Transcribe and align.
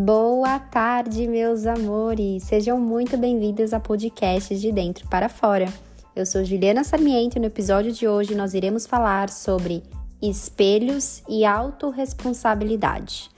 Boa 0.00 0.60
tarde, 0.60 1.26
meus 1.26 1.66
amores! 1.66 2.44
Sejam 2.44 2.78
muito 2.78 3.16
bem-vindos 3.16 3.72
a 3.72 3.80
podcast 3.80 4.56
de 4.56 4.70
Dentro 4.70 5.08
para 5.08 5.28
Fora. 5.28 5.66
Eu 6.14 6.24
sou 6.24 6.44
Juliana 6.44 6.84
Sarmiento 6.84 7.36
e 7.36 7.40
no 7.40 7.46
episódio 7.46 7.90
de 7.90 8.06
hoje 8.06 8.32
nós 8.36 8.54
iremos 8.54 8.86
falar 8.86 9.28
sobre 9.28 9.82
espelhos 10.22 11.24
e 11.28 11.44
autorresponsabilidade. 11.44 13.28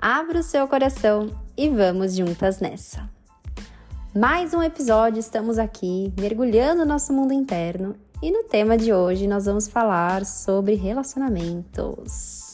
Abra 0.00 0.38
o 0.38 0.42
seu 0.44 0.68
coração 0.68 1.30
e 1.56 1.68
vamos 1.68 2.14
juntas 2.14 2.60
nessa! 2.60 3.10
Mais 4.14 4.54
um 4.54 4.62
episódio, 4.62 5.18
estamos 5.18 5.58
aqui 5.58 6.12
mergulhando 6.16 6.82
no 6.82 6.88
nosso 6.90 7.12
mundo 7.12 7.32
interno 7.32 7.96
e 8.22 8.30
no 8.30 8.44
tema 8.44 8.78
de 8.78 8.92
hoje 8.92 9.26
nós 9.26 9.46
vamos 9.46 9.66
falar 9.66 10.24
sobre 10.24 10.76
relacionamentos. 10.76 12.53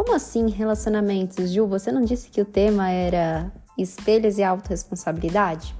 Como 0.00 0.14
assim 0.14 0.48
relacionamentos, 0.48 1.50
Ju? 1.50 1.66
Você 1.66 1.92
não 1.92 2.02
disse 2.02 2.30
que 2.30 2.40
o 2.40 2.44
tema 2.46 2.88
era 2.88 3.52
espelhos 3.76 4.38
e 4.38 4.42
autorresponsabilidade? 4.42 5.76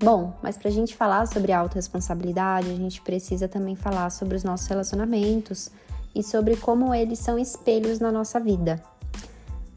Bom, 0.00 0.32
mas 0.40 0.56
para 0.56 0.68
a 0.68 0.70
gente 0.70 0.94
falar 0.94 1.26
sobre 1.26 1.50
autorresponsabilidade, 1.50 2.70
a 2.70 2.76
gente 2.76 3.02
precisa 3.02 3.48
também 3.48 3.74
falar 3.74 4.10
sobre 4.10 4.36
os 4.36 4.44
nossos 4.44 4.68
relacionamentos 4.68 5.70
e 6.14 6.22
sobre 6.22 6.54
como 6.54 6.94
eles 6.94 7.18
são 7.18 7.36
espelhos 7.36 7.98
na 7.98 8.12
nossa 8.12 8.38
vida. 8.38 8.80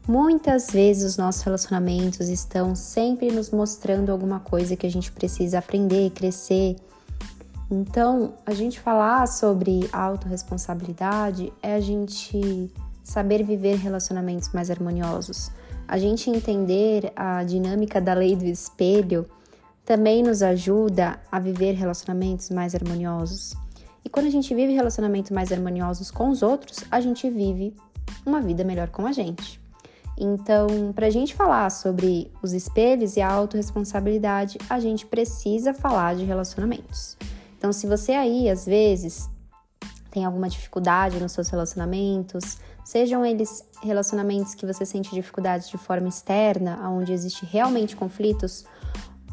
Muitas 0.06 0.68
vezes 0.68 1.02
os 1.02 1.16
nossos 1.16 1.42
relacionamentos 1.42 2.28
estão 2.28 2.72
sempre 2.76 3.32
nos 3.32 3.50
mostrando 3.50 4.12
alguma 4.12 4.38
coisa 4.38 4.76
que 4.76 4.86
a 4.86 4.90
gente 4.90 5.10
precisa 5.10 5.58
aprender, 5.58 6.10
crescer. 6.10 6.76
Então, 7.68 8.34
a 8.46 8.54
gente 8.54 8.78
falar 8.78 9.26
sobre 9.26 9.90
autorresponsabilidade 9.92 11.52
é 11.60 11.74
a 11.74 11.80
gente 11.80 12.72
saber 13.06 13.44
viver 13.44 13.76
relacionamentos 13.76 14.50
mais 14.52 14.68
harmoniosos. 14.68 15.52
A 15.86 15.96
gente 15.96 16.28
entender 16.28 17.12
a 17.14 17.44
dinâmica 17.44 18.00
da 18.00 18.12
lei 18.12 18.34
do 18.34 18.44
espelho 18.44 19.24
também 19.84 20.24
nos 20.24 20.42
ajuda 20.42 21.20
a 21.30 21.38
viver 21.38 21.74
relacionamentos 21.74 22.50
mais 22.50 22.74
harmoniosos. 22.74 23.54
E 24.04 24.08
quando 24.08 24.26
a 24.26 24.30
gente 24.30 24.52
vive 24.52 24.72
relacionamentos 24.72 25.30
mais 25.30 25.52
harmoniosos 25.52 26.10
com 26.10 26.30
os 26.30 26.42
outros, 26.42 26.80
a 26.90 27.00
gente 27.00 27.30
vive 27.30 27.76
uma 28.26 28.40
vida 28.40 28.64
melhor 28.64 28.88
com 28.88 29.06
a 29.06 29.12
gente. 29.12 29.60
Então, 30.18 30.92
para 30.92 31.06
a 31.06 31.10
gente 31.10 31.32
falar 31.32 31.70
sobre 31.70 32.28
os 32.42 32.52
espelhos 32.52 33.16
e 33.16 33.20
a 33.20 33.30
autorresponsabilidade, 33.30 34.58
a 34.68 34.80
gente 34.80 35.06
precisa 35.06 35.72
falar 35.72 36.16
de 36.16 36.24
relacionamentos. 36.24 37.16
Então, 37.56 37.72
se 37.72 37.86
você 37.86 38.12
aí, 38.12 38.50
às 38.50 38.66
vezes, 38.66 39.28
tem 40.10 40.24
alguma 40.24 40.48
dificuldade 40.48 41.20
nos 41.20 41.32
seus 41.32 41.48
relacionamentos, 41.48 42.58
Sejam 42.86 43.26
eles 43.26 43.64
relacionamentos 43.82 44.54
que 44.54 44.64
você 44.64 44.86
sente 44.86 45.12
dificuldades 45.12 45.68
de 45.68 45.76
forma 45.76 46.06
externa, 46.06 46.88
onde 46.88 47.12
existe 47.12 47.44
realmente 47.44 47.96
conflitos, 47.96 48.64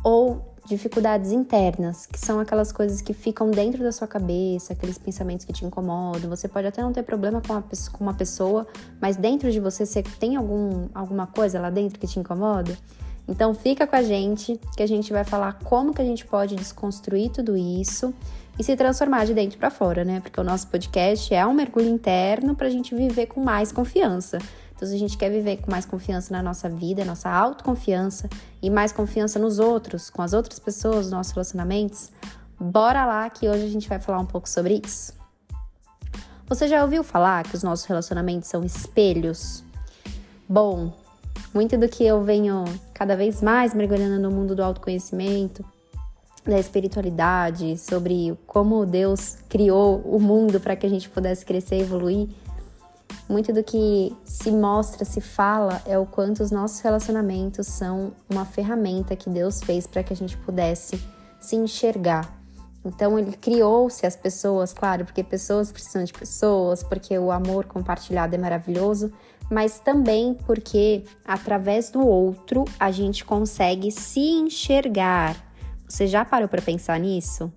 ou 0.04 0.56
dificuldades 0.66 1.32
internas, 1.32 2.08
que 2.08 2.18
são 2.18 2.40
aquelas 2.40 2.72
coisas 2.72 3.00
que 3.00 3.14
ficam 3.14 3.52
dentro 3.52 3.84
da 3.84 3.92
sua 3.92 4.08
cabeça, 4.08 4.74
aqueles 4.74 4.98
pensamentos 4.98 5.46
que 5.46 5.54
te 5.54 5.64
incomodam. 5.64 6.32
Você 6.32 6.48
pode 6.48 6.66
até 6.66 6.82
não 6.82 6.92
ter 6.92 7.04
problema 7.04 7.44
com, 7.48 7.62
com 7.92 8.04
uma 8.04 8.16
pessoa, 8.16 8.66
mas 9.00 9.18
dentro 9.18 9.52
de 9.52 9.60
você, 9.60 9.86
você 9.86 10.02
tem 10.02 10.36
algum, 10.36 10.88
alguma 10.92 11.28
coisa 11.28 11.60
lá 11.60 11.70
dentro 11.70 12.00
que 12.00 12.08
te 12.08 12.20
incomoda? 12.20 12.76
Então 13.28 13.54
fica 13.54 13.86
com 13.86 13.96
a 13.96 14.02
gente, 14.02 14.60
que 14.76 14.82
a 14.82 14.88
gente 14.88 15.14
vai 15.14 15.24
falar 15.24 15.60
como 15.60 15.94
que 15.94 16.02
a 16.02 16.06
gente 16.06 16.26
pode 16.26 16.56
desconstruir 16.56 17.30
tudo 17.30 17.56
isso 17.56 18.12
e 18.58 18.64
se 18.64 18.76
transformar 18.76 19.26
de 19.26 19.34
dentro 19.34 19.58
para 19.58 19.70
fora, 19.70 20.04
né? 20.04 20.20
Porque 20.20 20.40
o 20.40 20.44
nosso 20.44 20.68
podcast 20.68 21.34
é 21.34 21.46
um 21.46 21.54
mergulho 21.54 21.90
interno 21.90 22.56
para 22.56 22.68
a 22.68 22.70
gente 22.70 22.94
viver 22.94 23.28
com 23.28 23.44
mais 23.44 23.72
confiança. 23.72 24.38
Então, 24.76 24.88
se 24.88 24.96
a 24.96 24.98
gente 24.98 25.18
quer 25.18 25.30
viver 25.30 25.58
com 25.58 25.72
mais 25.72 25.86
confiança 25.86 26.34
na 26.34 26.44
nossa 26.44 26.70
vida, 26.70 27.06
nossa 27.06 27.30
autoconfiança 27.30 28.30
e 28.62 28.70
mais 28.70 28.92
confiança 28.92 29.40
nos 29.40 29.60
outros, 29.60 30.10
com 30.10 30.22
as 30.22 30.34
outras 30.34 30.60
pessoas, 30.60 31.06
nos 31.06 31.12
nossos 31.12 31.34
relacionamentos, 31.34 32.12
bora 32.60 33.06
lá 33.06 33.30
que 33.30 33.48
hoje 33.48 33.64
a 33.64 33.70
gente 33.70 33.88
vai 33.88 34.00
falar 34.00 34.20
um 34.20 34.26
pouco 34.26 34.48
sobre 34.48 34.82
isso. 34.86 35.14
Você 36.48 36.68
já 36.68 36.84
ouviu 36.84 37.04
falar 37.04 37.44
que 37.44 37.56
os 37.56 37.64
nossos 37.64 37.86
relacionamentos 37.86 38.50
são 38.50 38.64
espelhos? 38.64 39.64
Bom, 40.48 40.94
muito 41.54 41.78
do 41.78 41.88
que 41.88 42.06
eu 42.06 42.22
venho 42.22 42.66
cada 42.94 43.16
vez 43.16 43.42
mais 43.42 43.74
mergulhando 43.74 44.20
no 44.20 44.30
mundo 44.36 44.56
do 44.56 44.64
autoconhecimento, 44.64 45.64
da 46.46 46.60
espiritualidade, 46.60 47.78
sobre 47.78 48.38
como 48.46 48.86
Deus 48.86 49.38
criou 49.48 50.02
o 50.02 50.20
mundo 50.20 50.60
para 50.60 50.76
que 50.76 50.86
a 50.86 50.90
gente 50.90 51.10
pudesse 51.10 51.46
crescer 51.46 51.78
e 51.78 51.82
evoluir. 51.82 52.30
Muito 53.30 53.54
do 53.54 53.64
que 53.64 54.14
se 54.26 54.52
mostra, 54.52 55.06
se 55.06 55.22
fala, 55.22 55.82
é 55.86 55.98
o 55.98 56.06
quanto 56.06 56.44
os 56.44 56.52
nossos 56.52 56.82
relacionamentos 56.82 57.68
são 57.68 58.12
uma 58.30 58.46
ferramenta 58.46 59.16
que 59.16 59.30
Deus 59.30 59.62
fez 59.62 59.88
para 59.88 60.04
que 60.04 60.12
a 60.12 60.16
gente 60.16 60.36
pudesse 60.38 61.02
se 61.40 61.56
enxergar. 61.56 62.44
Então 62.86 63.18
ele 63.18 63.32
criou-se 63.32 64.06
as 64.06 64.16
pessoas, 64.16 64.74
claro, 64.74 65.06
porque 65.06 65.24
pessoas 65.24 65.72
precisam 65.72 66.04
de 66.04 66.12
pessoas, 66.12 66.84
porque 66.84 67.18
o 67.18 67.32
amor 67.32 67.66
compartilhado 67.66 68.36
é 68.36 68.38
maravilhoso, 68.38 69.12
mas 69.50 69.80
também 69.80 70.34
porque 70.46 71.04
através 71.26 71.90
do 71.90 72.06
outro 72.06 72.66
a 72.78 72.92
gente 72.92 73.24
consegue 73.24 73.90
se 73.90 74.20
enxergar, 74.20 75.53
você 75.94 76.08
já 76.08 76.26
parou 76.26 76.48
para 76.48 76.62
pensar 76.62 77.00
nisso? 77.00 77.54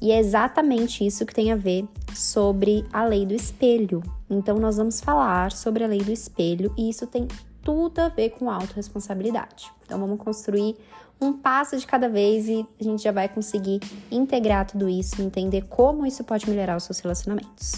E 0.00 0.10
é 0.10 0.18
exatamente 0.18 1.06
isso 1.06 1.26
que 1.26 1.34
tem 1.34 1.52
a 1.52 1.56
ver 1.56 1.86
sobre 2.14 2.84
a 2.90 3.04
lei 3.04 3.26
do 3.26 3.34
espelho. 3.34 4.02
Então, 4.28 4.56
nós 4.56 4.78
vamos 4.78 5.00
falar 5.00 5.52
sobre 5.52 5.84
a 5.84 5.86
lei 5.86 6.00
do 6.00 6.10
espelho 6.10 6.72
e 6.78 6.88
isso 6.88 7.06
tem 7.06 7.28
tudo 7.62 8.00
a 8.00 8.08
ver 8.08 8.30
com 8.30 8.50
autorresponsabilidade. 8.50 9.70
Então, 9.84 10.00
vamos 10.00 10.18
construir 10.18 10.76
um 11.20 11.34
passo 11.34 11.76
de 11.76 11.86
cada 11.86 12.08
vez 12.08 12.48
e 12.48 12.66
a 12.80 12.82
gente 12.82 13.02
já 13.02 13.12
vai 13.12 13.28
conseguir 13.28 13.80
integrar 14.10 14.66
tudo 14.66 14.88
isso, 14.88 15.20
entender 15.20 15.66
como 15.68 16.06
isso 16.06 16.24
pode 16.24 16.48
melhorar 16.48 16.76
os 16.76 16.84
seus 16.84 16.98
relacionamentos. 17.00 17.74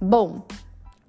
Bom, 0.00 0.42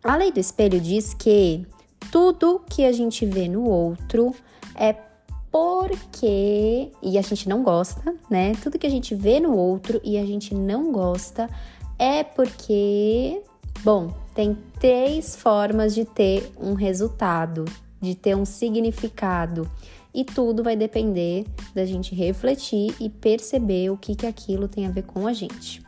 a 0.03 0.15
lei 0.15 0.31
do 0.31 0.39
espelho 0.39 0.79
diz 0.79 1.13
que 1.13 1.67
tudo 2.11 2.61
que 2.69 2.85
a 2.85 2.91
gente 2.91 3.25
vê 3.25 3.49
no 3.49 3.63
outro 3.63 4.33
é 4.75 5.08
porque 5.51 6.91
e 7.01 7.17
a 7.17 7.21
gente 7.21 7.49
não 7.49 7.63
gosta, 7.63 8.15
né? 8.29 8.53
Tudo 8.61 8.77
que 8.77 8.87
a 8.87 8.89
gente 8.89 9.15
vê 9.15 9.39
no 9.39 9.55
outro 9.55 9.99
e 10.03 10.17
a 10.17 10.25
gente 10.25 10.53
não 10.53 10.91
gosta 10.91 11.49
é 11.97 12.23
porque, 12.23 13.41
bom, 13.83 14.13
tem 14.33 14.57
três 14.79 15.35
formas 15.35 15.93
de 15.93 16.05
ter 16.05 16.49
um 16.59 16.73
resultado, 16.73 17.65
de 17.99 18.15
ter 18.15 18.35
um 18.35 18.45
significado. 18.45 19.69
E 20.13 20.23
tudo 20.23 20.63
vai 20.63 20.75
depender 20.75 21.45
da 21.75 21.85
gente 21.85 22.15
refletir 22.15 22.95
e 22.99 23.09
perceber 23.09 23.91
o 23.91 23.97
que, 23.97 24.15
que 24.15 24.25
aquilo 24.25 24.67
tem 24.67 24.87
a 24.87 24.91
ver 24.91 25.03
com 25.03 25.27
a 25.27 25.33
gente. 25.33 25.83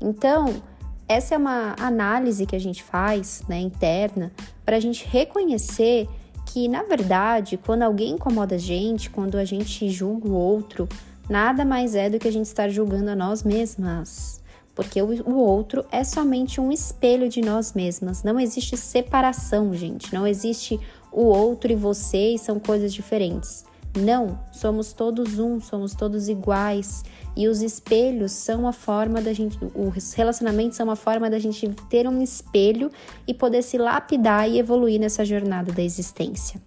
Então, 0.00 0.62
essa 1.08 1.34
é 1.34 1.38
uma 1.38 1.74
análise 1.78 2.46
que 2.46 2.56
a 2.56 2.60
gente 2.60 2.82
faz, 2.82 3.42
né, 3.48 3.58
interna, 3.58 4.32
para 4.64 4.76
a 4.76 4.80
gente 4.80 5.06
reconhecer 5.06 6.08
que, 6.46 6.68
na 6.68 6.84
verdade, 6.84 7.58
quando 7.58 7.82
alguém 7.82 8.12
incomoda 8.12 8.54
a 8.54 8.58
gente, 8.58 9.10
quando 9.10 9.36
a 9.36 9.44
gente 9.44 9.90
julga 9.90 10.28
o 10.28 10.34
outro, 10.34 10.88
nada 11.28 11.64
mais 11.64 11.94
é 11.94 12.08
do 12.08 12.18
que 12.18 12.28
a 12.28 12.32
gente 12.32 12.46
estar 12.46 12.68
julgando 12.70 13.10
a 13.10 13.16
nós 13.16 13.42
mesmas. 13.42 14.40
Porque 14.74 15.00
o, 15.00 15.34
outro 15.34 15.84
é 15.90 16.04
somente 16.04 16.60
um 16.60 16.70
espelho 16.70 17.28
de 17.28 17.40
nós 17.40 17.72
mesmas. 17.72 18.22
Não 18.22 18.38
existe 18.38 18.76
separação, 18.76 19.74
gente. 19.74 20.12
Não 20.14 20.26
existe 20.26 20.78
o 21.10 21.22
outro 21.22 21.72
e 21.72 21.74
você 21.74 22.34
e 22.34 22.38
são 22.38 22.60
coisas 22.60 22.92
diferentes. 22.92 23.64
Não, 23.96 24.38
somos 24.52 24.92
todos 24.92 25.38
um, 25.38 25.58
somos 25.58 25.94
todos 25.94 26.28
iguais. 26.28 27.02
E 27.34 27.48
os 27.48 27.62
espelhos 27.62 28.32
são 28.32 28.68
a 28.68 28.72
forma 28.72 29.20
da 29.20 29.32
gente, 29.32 29.58
os 29.74 30.12
relacionamentos 30.12 30.76
são 30.76 30.86
uma 30.86 30.96
forma 30.96 31.30
da 31.30 31.38
gente 31.38 31.68
ter 31.88 32.06
um 32.06 32.20
espelho 32.22 32.90
e 33.26 33.32
poder 33.32 33.62
se 33.62 33.78
lapidar 33.78 34.48
e 34.48 34.58
evoluir 34.58 35.00
nessa 35.00 35.24
jornada 35.24 35.72
da 35.72 35.82
existência. 35.82 36.60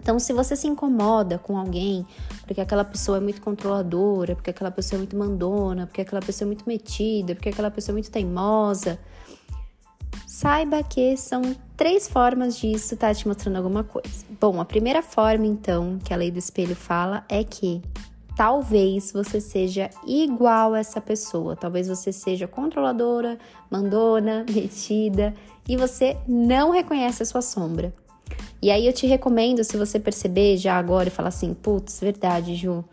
Então, 0.00 0.20
se 0.20 0.32
você 0.32 0.54
se 0.54 0.68
incomoda 0.68 1.36
com 1.36 1.58
alguém 1.58 2.06
porque 2.46 2.60
aquela 2.60 2.84
pessoa 2.84 3.18
é 3.18 3.20
muito 3.20 3.42
controladora, 3.42 4.36
porque 4.36 4.50
aquela 4.50 4.70
pessoa 4.70 4.98
é 4.98 5.00
muito 5.00 5.16
mandona, 5.16 5.86
porque 5.86 6.00
aquela 6.00 6.22
pessoa 6.22 6.46
é 6.46 6.48
muito 6.48 6.64
metida, 6.64 7.34
porque 7.34 7.48
aquela 7.48 7.72
pessoa 7.72 7.92
é 7.92 7.96
muito 7.96 8.10
teimosa, 8.10 9.00
saiba 10.36 10.82
que 10.82 11.16
são 11.16 11.56
três 11.78 12.06
formas 12.06 12.58
disso 12.58 12.92
estar 12.92 13.08
tá 13.08 13.14
te 13.14 13.26
mostrando 13.26 13.56
alguma 13.56 13.82
coisa. 13.82 14.26
Bom, 14.38 14.60
a 14.60 14.66
primeira 14.66 15.00
forma, 15.00 15.46
então, 15.46 15.98
que 16.04 16.12
a 16.12 16.16
lei 16.16 16.30
do 16.30 16.38
espelho 16.38 16.76
fala 16.76 17.24
é 17.26 17.42
que 17.42 17.80
talvez 18.36 19.12
você 19.12 19.40
seja 19.40 19.88
igual 20.06 20.74
a 20.74 20.78
essa 20.78 21.00
pessoa. 21.00 21.56
Talvez 21.56 21.88
você 21.88 22.12
seja 22.12 22.46
controladora, 22.46 23.38
mandona, 23.70 24.44
metida 24.52 25.32
e 25.66 25.74
você 25.74 26.18
não 26.28 26.70
reconhece 26.70 27.22
a 27.22 27.26
sua 27.26 27.40
sombra. 27.40 27.94
E 28.60 28.70
aí 28.70 28.86
eu 28.86 28.92
te 28.92 29.06
recomendo, 29.06 29.64
se 29.64 29.78
você 29.78 29.98
perceber 29.98 30.58
já 30.58 30.76
agora 30.76 31.08
e 31.08 31.10
falar 31.10 31.28
assim, 31.28 31.54
putz, 31.54 31.98
verdade, 31.98 32.56
Ju, 32.56 32.84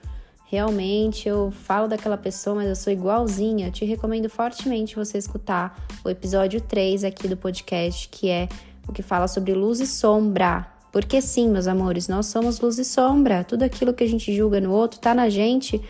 realmente 0.54 1.28
eu 1.28 1.50
falo 1.50 1.88
daquela 1.88 2.16
pessoa, 2.16 2.58
mas 2.58 2.70
eu 2.70 2.76
sou 2.76 2.94
igualzinha, 2.94 3.72
te 3.72 3.86
recomendo 3.86 4.30
fortemente 4.30 4.96
você 4.96 5.18
escutar 5.18 5.84
o 6.06 6.10
episódio 6.12 6.62
3 6.62 7.04
aqui 7.04 7.28
do 7.28 7.36
podcast, 7.36 8.08
que 8.08 8.30
é 8.30 8.48
o 8.88 8.94
que 8.94 9.02
fala 9.02 9.28
sobre 9.28 9.52
luz 9.54 9.80
e 9.80 9.88
sombra, 9.88 10.68
Porque 10.92 11.20
sim, 11.24 11.50
meus 11.50 11.66
amores, 11.66 12.08
nós 12.08 12.28
somos 12.28 12.60
luz 12.60 12.78
e 12.78 12.86
sombra. 12.86 13.44
Tudo 13.44 13.64
aquilo 13.64 13.96
que 13.96 14.04
a 14.04 14.08
gente 14.08 14.32
julga 14.32 14.62
no 14.62 14.72
outro 14.72 15.00
tá 15.00 15.16
na 15.16 15.28
gente 15.28 15.82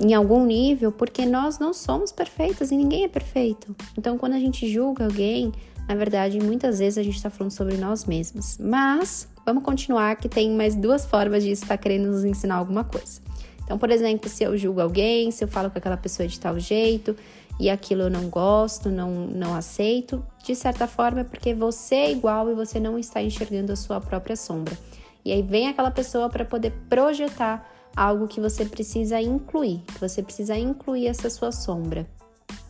em 0.00 0.14
algum 0.14 0.46
nível, 0.46 0.90
porque 0.90 1.26
nós 1.26 1.58
não 1.58 1.74
somos 1.74 2.10
perfeitas 2.10 2.70
e 2.70 2.76
ninguém 2.78 3.04
é 3.04 3.08
perfeito. 3.08 3.76
Então, 3.94 4.16
quando 4.16 4.32
a 4.32 4.38
gente 4.38 4.66
julga 4.72 5.04
alguém, 5.04 5.52
na 5.86 5.94
verdade, 5.94 6.40
muitas 6.40 6.78
vezes 6.78 6.96
a 6.96 7.02
gente 7.02 7.16
está 7.16 7.28
falando 7.28 7.50
sobre 7.50 7.76
nós 7.76 8.06
mesmos. 8.06 8.56
Mas 8.58 9.28
vamos 9.44 9.62
continuar 9.62 10.16
que 10.16 10.30
tem 10.30 10.50
mais 10.50 10.74
duas 10.74 11.04
formas 11.04 11.42
de 11.42 11.50
estar 11.50 11.76
querendo 11.76 12.06
nos 12.06 12.24
ensinar 12.24 12.54
alguma 12.54 12.84
coisa. 12.84 13.27
Então, 13.68 13.76
por 13.76 13.90
exemplo, 13.90 14.30
se 14.30 14.42
eu 14.42 14.56
julgo 14.56 14.80
alguém, 14.80 15.30
se 15.30 15.44
eu 15.44 15.48
falo 15.48 15.70
com 15.70 15.76
aquela 15.76 15.98
pessoa 15.98 16.26
de 16.26 16.40
tal 16.40 16.58
jeito 16.58 17.14
e 17.60 17.68
aquilo 17.68 18.04
eu 18.04 18.10
não 18.10 18.30
gosto, 18.30 18.88
não, 18.88 19.10
não 19.26 19.54
aceito, 19.54 20.24
de 20.42 20.54
certa 20.54 20.86
forma 20.86 21.20
é 21.20 21.24
porque 21.24 21.52
você 21.52 21.96
é 21.96 22.12
igual 22.12 22.50
e 22.50 22.54
você 22.54 22.80
não 22.80 22.98
está 22.98 23.22
enxergando 23.22 23.70
a 23.70 23.76
sua 23.76 24.00
própria 24.00 24.36
sombra. 24.36 24.74
E 25.22 25.30
aí 25.30 25.42
vem 25.42 25.68
aquela 25.68 25.90
pessoa 25.90 26.30
para 26.30 26.46
poder 26.46 26.72
projetar 26.88 27.70
algo 27.94 28.26
que 28.26 28.40
você 28.40 28.64
precisa 28.64 29.20
incluir, 29.20 29.82
que 29.86 30.00
você 30.00 30.22
precisa 30.22 30.56
incluir 30.56 31.06
essa 31.06 31.28
sua 31.28 31.52
sombra. 31.52 32.08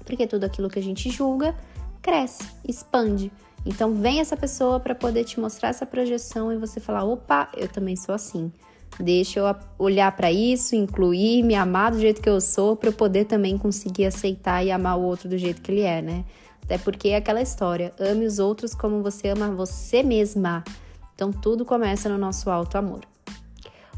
Porque 0.04 0.26
tudo 0.26 0.42
aquilo 0.42 0.68
que 0.68 0.80
a 0.80 0.82
gente 0.82 1.10
julga 1.10 1.54
cresce, 2.02 2.42
expande. 2.66 3.30
Então 3.64 3.94
vem 3.94 4.18
essa 4.18 4.36
pessoa 4.36 4.80
para 4.80 4.96
poder 4.96 5.22
te 5.22 5.38
mostrar 5.38 5.68
essa 5.68 5.86
projeção 5.86 6.52
e 6.52 6.56
você 6.56 6.80
falar: 6.80 7.04
opa, 7.04 7.52
eu 7.56 7.68
também 7.68 7.94
sou 7.94 8.16
assim. 8.16 8.50
Deixa 9.00 9.38
eu 9.38 9.56
olhar 9.78 10.10
para 10.16 10.30
isso, 10.32 10.74
incluir, 10.74 11.42
me 11.42 11.54
amar 11.54 11.92
do 11.92 12.00
jeito 12.00 12.20
que 12.20 12.28
eu 12.28 12.40
sou, 12.40 12.76
para 12.76 12.88
eu 12.88 12.92
poder 12.92 13.26
também 13.26 13.56
conseguir 13.56 14.06
aceitar 14.06 14.64
e 14.64 14.72
amar 14.72 14.98
o 14.98 15.02
outro 15.02 15.28
do 15.28 15.38
jeito 15.38 15.62
que 15.62 15.70
ele 15.70 15.82
é, 15.82 16.02
né? 16.02 16.24
Até 16.64 16.76
porque 16.78 17.08
é 17.08 17.16
aquela 17.16 17.40
história: 17.40 17.92
ame 17.98 18.26
os 18.26 18.38
outros 18.38 18.74
como 18.74 19.02
você 19.02 19.28
ama 19.28 19.50
você 19.50 20.02
mesma. 20.02 20.64
Então 21.14 21.32
tudo 21.32 21.64
começa 21.64 22.08
no 22.08 22.18
nosso 22.18 22.50
alto 22.50 22.76
amor. 22.76 23.00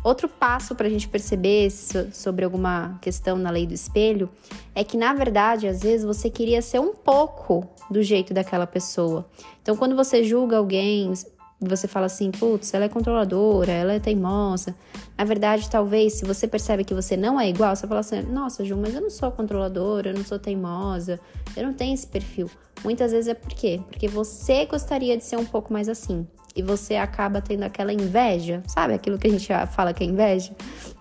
Outro 0.03 0.29
passo 0.29 0.75
para 0.75 0.87
a 0.87 0.91
gente 0.91 1.07
perceber 1.09 1.71
sobre 1.71 2.45
alguma 2.45 2.99
questão 3.03 3.37
na 3.37 3.51
lei 3.51 3.67
do 3.67 3.75
espelho 3.75 4.31
é 4.75 4.83
que, 4.83 4.97
na 4.97 5.13
verdade, 5.13 5.67
às 5.67 5.83
vezes 5.83 6.07
você 6.07 6.31
queria 6.31 6.63
ser 6.63 6.79
um 6.79 6.95
pouco 6.95 7.69
do 7.91 8.03
jeito 8.03 8.33
daquela 8.33 8.67
pessoa. 8.67 9.29
Então, 9.61 9.77
quando 9.77 9.95
você 9.95 10.25
julga 10.25 10.57
alguém, 10.57 11.13
você 11.61 11.87
fala 11.87 12.07
assim, 12.07 12.31
putz, 12.31 12.73
ela 12.73 12.87
é 12.87 12.89
controladora, 12.89 13.71
ela 13.71 13.93
é 13.93 14.01
teimosa. 14.01 14.75
Na 15.17 15.25
verdade, 15.25 15.69
talvez, 15.69 16.15
se 16.15 16.25
você 16.25 16.49
percebe 16.49 16.85
que 16.85 16.95
você 16.95 17.17
não 17.17 17.39
é 17.39 17.49
igual, 17.49 17.77
você 17.77 17.87
fala 17.87 18.01
assim, 18.01 18.23
nossa, 18.23 18.65
Ju, 18.65 18.77
mas 18.77 18.95
eu 18.95 19.03
não 19.03 19.11
sou 19.11 19.31
controladora, 19.31 20.11
eu 20.11 20.15
não 20.15 20.25
sou 20.25 20.39
teimosa, 20.39 21.21
eu 21.55 21.65
não 21.65 21.75
tenho 21.75 21.93
esse 21.93 22.07
perfil. 22.07 22.49
Muitas 22.83 23.13
vezes 23.13 23.29
é 23.29 23.35
por 23.35 23.51
quê? 23.51 23.81
Porque 23.91 24.09
você 24.09 24.65
gostaria 24.65 25.17
de 25.17 25.25
ser 25.25 25.37
um 25.37 25.45
pouco 25.45 25.71
mais 25.71 25.89
assim. 25.89 26.27
E 26.57 26.63
você 26.63 26.97
acaba 26.97 27.41
tendo 27.41 27.63
aquela 27.63 27.93
inveja, 27.93 28.63
sabe 28.67 28.95
aquilo 28.95 29.19
que 29.19 29.27
a 29.29 29.31
gente 29.31 29.49
fala 29.71 29.95
que 29.95 30.03
é 30.03 30.07
inveja? 30.07 30.53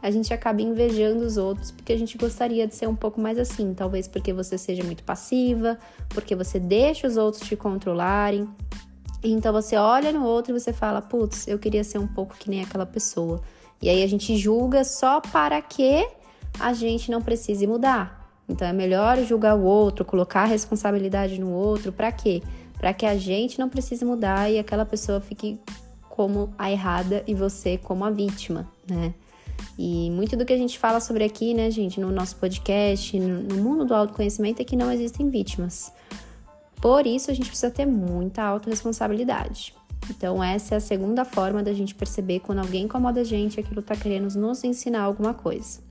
A 0.01 0.11
gente 0.11 0.31
acaba 0.33 0.61
invejando 0.61 1.25
os 1.25 1.37
outros 1.37 1.71
porque 1.71 1.91
a 1.91 1.97
gente 1.97 2.17
gostaria 2.17 2.67
de 2.67 2.75
ser 2.75 2.87
um 2.87 2.95
pouco 2.95 3.19
mais 3.19 3.39
assim. 3.39 3.73
Talvez 3.73 4.07
porque 4.07 4.31
você 4.31 4.57
seja 4.57 4.83
muito 4.83 5.03
passiva, 5.03 5.77
porque 6.09 6.35
você 6.35 6.59
deixa 6.59 7.07
os 7.07 7.17
outros 7.17 7.47
te 7.47 7.55
controlarem, 7.55 8.47
então 9.23 9.51
você 9.51 9.75
olha 9.75 10.11
no 10.11 10.25
outro 10.25 10.55
e 10.55 10.59
você 10.59 10.71
fala, 10.71 11.01
putz, 11.01 11.47
eu 11.47 11.59
queria 11.59 11.83
ser 11.83 11.97
um 11.97 12.07
pouco 12.07 12.35
que 12.37 12.49
nem 12.49 12.61
aquela 12.61 12.85
pessoa. 12.85 13.41
E 13.81 13.89
aí 13.89 14.03
a 14.03 14.07
gente 14.07 14.37
julga 14.37 14.83
só 14.83 15.21
para 15.21 15.61
que 15.61 16.07
a 16.59 16.73
gente 16.73 17.11
não 17.11 17.21
precise 17.21 17.65
mudar. 17.65 18.19
Então 18.47 18.67
é 18.67 18.73
melhor 18.73 19.17
julgar 19.19 19.55
o 19.55 19.63
outro, 19.63 20.03
colocar 20.03 20.41
a 20.41 20.45
responsabilidade 20.45 21.39
no 21.39 21.51
outro, 21.51 21.91
para 21.91 22.11
quê? 22.11 22.41
Para 22.77 22.93
que 22.93 23.05
a 23.05 23.15
gente 23.15 23.59
não 23.59 23.69
precise 23.69 24.03
mudar 24.03 24.49
e 24.49 24.57
aquela 24.57 24.85
pessoa 24.85 25.21
fique 25.21 25.59
como 26.09 26.53
a 26.57 26.71
errada 26.71 27.23
e 27.27 27.33
você 27.33 27.77
como 27.77 28.03
a 28.03 28.09
vítima, 28.09 28.67
né? 28.89 29.13
E 29.77 30.09
muito 30.11 30.35
do 30.35 30.45
que 30.45 30.53
a 30.53 30.57
gente 30.57 30.77
fala 30.77 30.99
sobre 30.99 31.23
aqui, 31.23 31.53
né, 31.53 31.69
gente, 31.69 31.99
no 31.99 32.11
nosso 32.11 32.35
podcast, 32.37 33.17
no, 33.19 33.55
mundo 33.55 33.85
do 33.85 33.93
autoconhecimento, 33.93 34.61
é 34.61 34.65
que 34.65 34.75
não 34.75 34.91
existem 34.91 35.29
vítimas. 35.29 35.91
Por 36.81 37.05
isso, 37.05 37.29
a 37.29 37.33
gente 37.33 37.47
precisa 37.47 37.71
ter 37.71 37.85
muita 37.85 38.43
autorresponsabilidade. 38.43 39.73
Então, 40.09 40.43
essa 40.43 40.75
é 40.75 40.77
a 40.77 40.81
segunda 40.81 41.25
forma 41.25 41.61
da 41.61 41.73
gente 41.73 41.93
perceber 41.93 42.39
quando 42.39 42.59
alguém 42.59 42.85
incomoda 42.85 43.21
a 43.21 43.23
gente, 43.23 43.59
aquilo 43.59 43.81
está 43.81 43.95
querendo 43.95 44.33
nos 44.35 44.63
ensinar 44.63 45.01
alguma 45.01 45.33
coisa. 45.33 45.81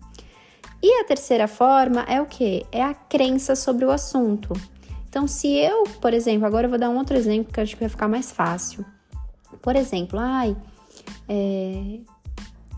E 0.82 1.00
a 1.00 1.04
terceira 1.04 1.48
forma 1.48 2.02
é 2.02 2.20
o 2.20 2.26
que? 2.26 2.64
É 2.70 2.82
a 2.82 2.94
crença 2.94 3.54
sobre 3.54 3.84
o 3.84 3.90
assunto. 3.90 4.52
Então, 5.08 5.26
se 5.26 5.48
eu, 5.48 5.84
por 6.00 6.14
exemplo, 6.14 6.46
agora 6.46 6.66
eu 6.66 6.70
vou 6.70 6.78
dar 6.78 6.90
um 6.90 6.96
outro 6.96 7.16
exemplo 7.16 7.52
que 7.52 7.60
acho 7.60 7.74
que 7.74 7.80
vai 7.80 7.88
ficar 7.88 8.08
mais 8.08 8.30
fácil. 8.30 8.84
Por 9.60 9.74
exemplo, 9.74 10.18
ai, 10.18 10.56
é, 11.28 12.00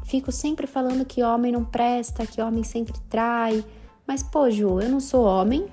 fico 0.04 0.32
sempre 0.32 0.66
falando 0.66 1.04
que 1.04 1.22
homem 1.22 1.52
não 1.52 1.64
presta, 1.64 2.26
que 2.26 2.40
homem 2.40 2.64
sempre 2.64 2.94
trai. 3.08 3.64
Mas, 4.06 4.22
pô, 4.22 4.50
Ju, 4.50 4.80
eu 4.80 4.88
não 4.88 5.00
sou 5.00 5.24
homem, 5.24 5.66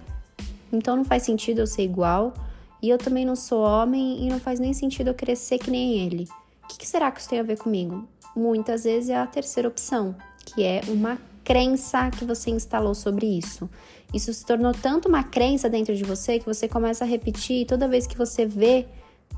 então 0.71 0.95
não 0.95 1.05
faz 1.05 1.23
sentido 1.23 1.59
eu 1.59 1.67
ser 1.67 1.83
igual. 1.83 2.33
E 2.81 2.89
eu 2.89 2.97
também 2.97 3.25
não 3.25 3.35
sou 3.35 3.63
homem 3.63 4.23
e 4.23 4.29
não 4.29 4.39
faz 4.39 4.59
nem 4.59 4.73
sentido 4.73 5.07
eu 5.07 5.13
crescer 5.13 5.57
que 5.57 5.71
nem 5.71 6.05
ele. 6.05 6.27
O 6.63 6.67
que, 6.67 6.77
que 6.77 6.87
será 6.87 7.11
que 7.11 7.19
isso 7.19 7.29
tem 7.29 7.39
a 7.39 7.43
ver 7.43 7.57
comigo? 7.57 8.07
Muitas 8.35 8.83
vezes 8.83 9.09
é 9.09 9.17
a 9.17 9.25
terceira 9.25 9.67
opção, 9.67 10.15
que 10.45 10.63
é 10.63 10.81
uma 10.87 11.17
crença 11.43 12.11
que 12.11 12.25
você 12.25 12.51
instalou 12.51 12.93
sobre 12.93 13.25
isso. 13.25 13.69
Isso 14.13 14.31
se 14.33 14.45
tornou 14.45 14.73
tanto 14.73 15.07
uma 15.07 15.23
crença 15.23 15.69
dentro 15.69 15.95
de 15.95 16.03
você 16.03 16.39
que 16.39 16.45
você 16.45 16.67
começa 16.67 17.03
a 17.03 17.07
repetir 17.07 17.65
toda 17.65 17.87
vez 17.87 18.05
que 18.05 18.17
você 18.17 18.45
vê 18.45 18.85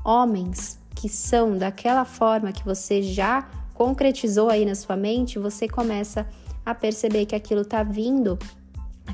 homens 0.04 0.78
que 0.94 1.08
são 1.08 1.56
daquela 1.56 2.04
forma 2.04 2.52
que 2.52 2.64
você 2.64 3.02
já 3.02 3.48
concretizou 3.74 4.50
aí 4.50 4.66
na 4.66 4.74
sua 4.74 4.96
mente, 4.96 5.38
você 5.38 5.66
começa 5.66 6.26
a 6.64 6.74
perceber 6.74 7.26
que 7.26 7.34
aquilo 7.34 7.64
tá 7.64 7.82
vindo 7.82 8.38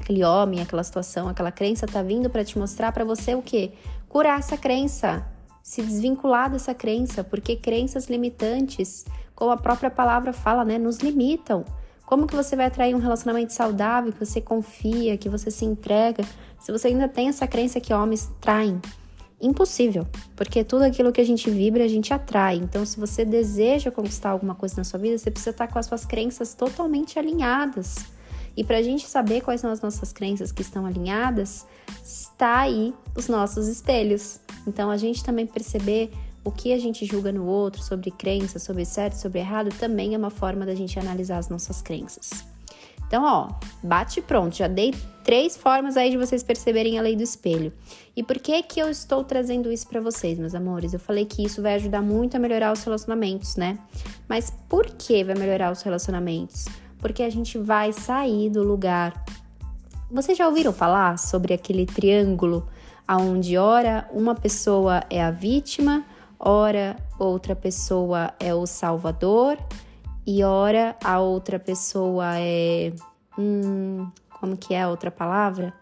aquele 0.06 0.22
homem, 0.22 0.60
aquela 0.60 0.84
situação, 0.84 1.28
aquela 1.28 1.50
crença 1.50 1.84
tá 1.84 2.00
vindo 2.00 2.30
para 2.30 2.44
te 2.44 2.56
mostrar 2.56 2.92
para 2.92 3.04
você 3.04 3.34
o 3.34 3.42
quê? 3.42 3.72
Curar 4.08 4.38
essa 4.38 4.56
crença, 4.56 5.26
se 5.60 5.82
desvincular 5.82 6.48
dessa 6.48 6.72
crença, 6.72 7.24
porque 7.24 7.56
crenças 7.56 8.06
limitantes, 8.06 9.04
como 9.34 9.50
a 9.50 9.56
própria 9.56 9.90
palavra 9.90 10.32
fala, 10.32 10.64
né, 10.64 10.78
nos 10.78 10.98
limitam. 10.98 11.64
Como 12.06 12.24
que 12.24 12.36
você 12.36 12.54
vai 12.54 12.66
atrair 12.66 12.94
um 12.94 13.00
relacionamento 13.00 13.52
saudável, 13.52 14.12
que 14.12 14.24
você 14.24 14.40
confia, 14.40 15.16
que 15.16 15.28
você 15.28 15.50
se 15.50 15.64
entrega, 15.64 16.24
se 16.60 16.70
você 16.70 16.86
ainda 16.86 17.08
tem 17.08 17.28
essa 17.28 17.48
crença 17.48 17.80
que 17.80 17.92
homens 17.92 18.30
traem? 18.40 18.80
Impossível, 19.40 20.06
porque 20.36 20.62
tudo 20.62 20.84
aquilo 20.84 21.10
que 21.10 21.20
a 21.20 21.26
gente 21.26 21.50
vibra, 21.50 21.82
a 21.82 21.88
gente 21.88 22.14
atrai. 22.14 22.56
Então, 22.56 22.86
se 22.86 22.98
você 22.98 23.24
deseja 23.24 23.90
conquistar 23.90 24.30
alguma 24.30 24.54
coisa 24.54 24.76
na 24.76 24.84
sua 24.84 25.00
vida, 25.00 25.18
você 25.18 25.32
precisa 25.32 25.50
estar 25.50 25.66
com 25.66 25.80
as 25.80 25.86
suas 25.86 26.06
crenças 26.06 26.54
totalmente 26.54 27.18
alinhadas. 27.18 28.15
E 28.56 28.64
para 28.64 28.78
a 28.78 28.82
gente 28.82 29.06
saber 29.06 29.42
quais 29.42 29.60
são 29.60 29.70
as 29.70 29.80
nossas 29.80 30.12
crenças 30.12 30.50
que 30.50 30.62
estão 30.62 30.86
alinhadas, 30.86 31.66
está 32.02 32.60
aí 32.60 32.94
os 33.14 33.28
nossos 33.28 33.68
espelhos. 33.68 34.40
Então, 34.66 34.90
a 34.90 34.96
gente 34.96 35.22
também 35.22 35.46
perceber 35.46 36.10
o 36.42 36.50
que 36.50 36.72
a 36.72 36.78
gente 36.78 37.04
julga 37.04 37.32
no 37.32 37.44
outro 37.44 37.82
sobre 37.82 38.10
crença, 38.10 38.58
sobre 38.58 38.84
certo, 38.84 39.14
sobre 39.14 39.40
errado, 39.40 39.68
também 39.78 40.14
é 40.14 40.18
uma 40.18 40.30
forma 40.30 40.64
da 40.64 40.74
gente 40.74 40.98
analisar 40.98 41.38
as 41.38 41.48
nossas 41.48 41.82
crenças. 41.82 42.30
Então, 43.06 43.24
ó, 43.24 43.50
bate 43.82 44.20
pronto. 44.20 44.56
Já 44.56 44.66
dei 44.66 44.92
três 45.22 45.56
formas 45.56 45.96
aí 45.96 46.10
de 46.10 46.16
vocês 46.16 46.42
perceberem 46.42 46.98
a 46.98 47.02
lei 47.02 47.14
do 47.14 47.22
espelho. 47.22 47.72
E 48.16 48.22
por 48.22 48.38
que 48.38 48.60
que 48.62 48.80
eu 48.80 48.88
estou 48.88 49.22
trazendo 49.22 49.70
isso 49.70 49.86
para 49.86 50.00
vocês, 50.00 50.38
meus 50.38 50.54
amores? 50.54 50.92
Eu 50.92 50.98
falei 50.98 51.24
que 51.24 51.44
isso 51.44 51.62
vai 51.62 51.74
ajudar 51.74 52.02
muito 52.02 52.36
a 52.36 52.40
melhorar 52.40 52.72
os 52.72 52.82
relacionamentos, 52.82 53.56
né? 53.56 53.78
Mas 54.28 54.52
por 54.68 54.86
que 54.86 55.22
vai 55.22 55.36
melhorar 55.36 55.70
os 55.70 55.82
relacionamentos? 55.82 56.64
Porque 56.98 57.22
a 57.22 57.30
gente 57.30 57.58
vai 57.58 57.92
sair 57.92 58.50
do 58.50 58.62
lugar. 58.62 59.24
Vocês 60.10 60.38
já 60.38 60.46
ouviram 60.46 60.72
falar 60.72 61.18
sobre 61.18 61.52
aquele 61.52 61.86
triângulo 61.86 62.66
aonde 63.06 63.56
ora 63.56 64.08
uma 64.12 64.34
pessoa 64.34 65.04
é 65.08 65.22
a 65.22 65.30
vítima, 65.30 66.04
ora 66.38 66.96
outra 67.18 67.54
pessoa 67.54 68.32
é 68.40 68.54
o 68.54 68.66
salvador 68.66 69.58
e 70.26 70.42
ora 70.42 70.96
a 71.02 71.20
outra 71.20 71.58
pessoa 71.58 72.38
é 72.38 72.92
hum, 73.38 74.08
como 74.40 74.56
que 74.56 74.74
é 74.74 74.82
a 74.82 74.88
outra 74.88 75.10
palavra? 75.10 75.72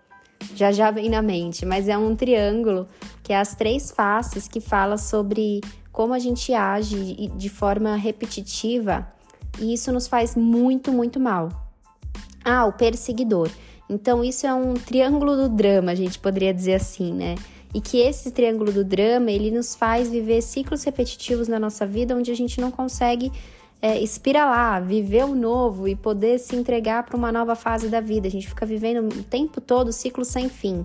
Já 0.55 0.71
já 0.71 0.91
vem 0.91 1.09
na 1.09 1.23
mente, 1.23 1.65
mas 1.65 1.89
é 1.89 1.97
um 1.97 2.15
triângulo 2.15 2.87
que 3.23 3.33
é 3.33 3.39
as 3.39 3.55
três 3.55 3.91
faces 3.91 4.47
que 4.47 4.61
fala 4.61 4.99
sobre 4.99 5.61
como 5.91 6.13
a 6.13 6.19
gente 6.19 6.53
age 6.53 7.29
de 7.37 7.49
forma 7.49 7.97
repetitiva 7.97 9.14
e 9.59 9.73
isso 9.75 9.93
nos 9.93 10.07
faz 10.07 10.35
muito, 10.37 10.93
muito 10.93 11.19
mal. 11.19 11.49
Ah, 12.45 12.67
o 12.67 12.73
perseguidor. 12.73 13.51
Então, 13.89 14.25
isso 14.25 14.47
é 14.47 14.55
um 14.55 14.75
triângulo 14.75 15.37
do 15.37 15.49
drama, 15.49 15.93
a 15.93 15.95
gente 15.95 16.19
poderia 16.19 16.53
dizer 16.53 16.75
assim, 16.75 17.13
né? 17.13 17.35
E 17.75 17.81
que 17.81 17.99
esse 17.99 18.31
triângulo 18.31 18.73
do 18.73 18.85
drama, 18.85 19.31
ele 19.31 19.51
nos 19.51 19.75
faz 19.75 20.09
viver 20.09 20.41
ciclos 20.43 20.85
repetitivos 20.85 21.49
na 21.49 21.59
nossa 21.59 21.87
vida, 21.87 22.15
onde 22.15 22.31
a 22.31 22.37
gente 22.37 22.61
não 22.61 22.71
consegue 22.71 23.33
é, 23.83 23.99
espiralar, 24.01 24.83
viver 24.83 25.25
o 25.25 25.35
novo 25.35 25.87
e 25.87 25.95
poder 25.95 26.39
se 26.39 26.57
entregar 26.57 27.03
para 27.03 27.17
uma 27.17 27.31
nova 27.31 27.55
fase 27.55 27.89
da 27.89 28.01
vida. 28.01 28.29
A 28.29 28.31
gente 28.31 28.49
fica 28.49 28.65
vivendo 28.65 29.13
o 29.13 29.23
tempo 29.23 29.61
todo 29.61 29.93
ciclo 29.93 30.25
sem 30.25 30.49
fim. 30.49 30.85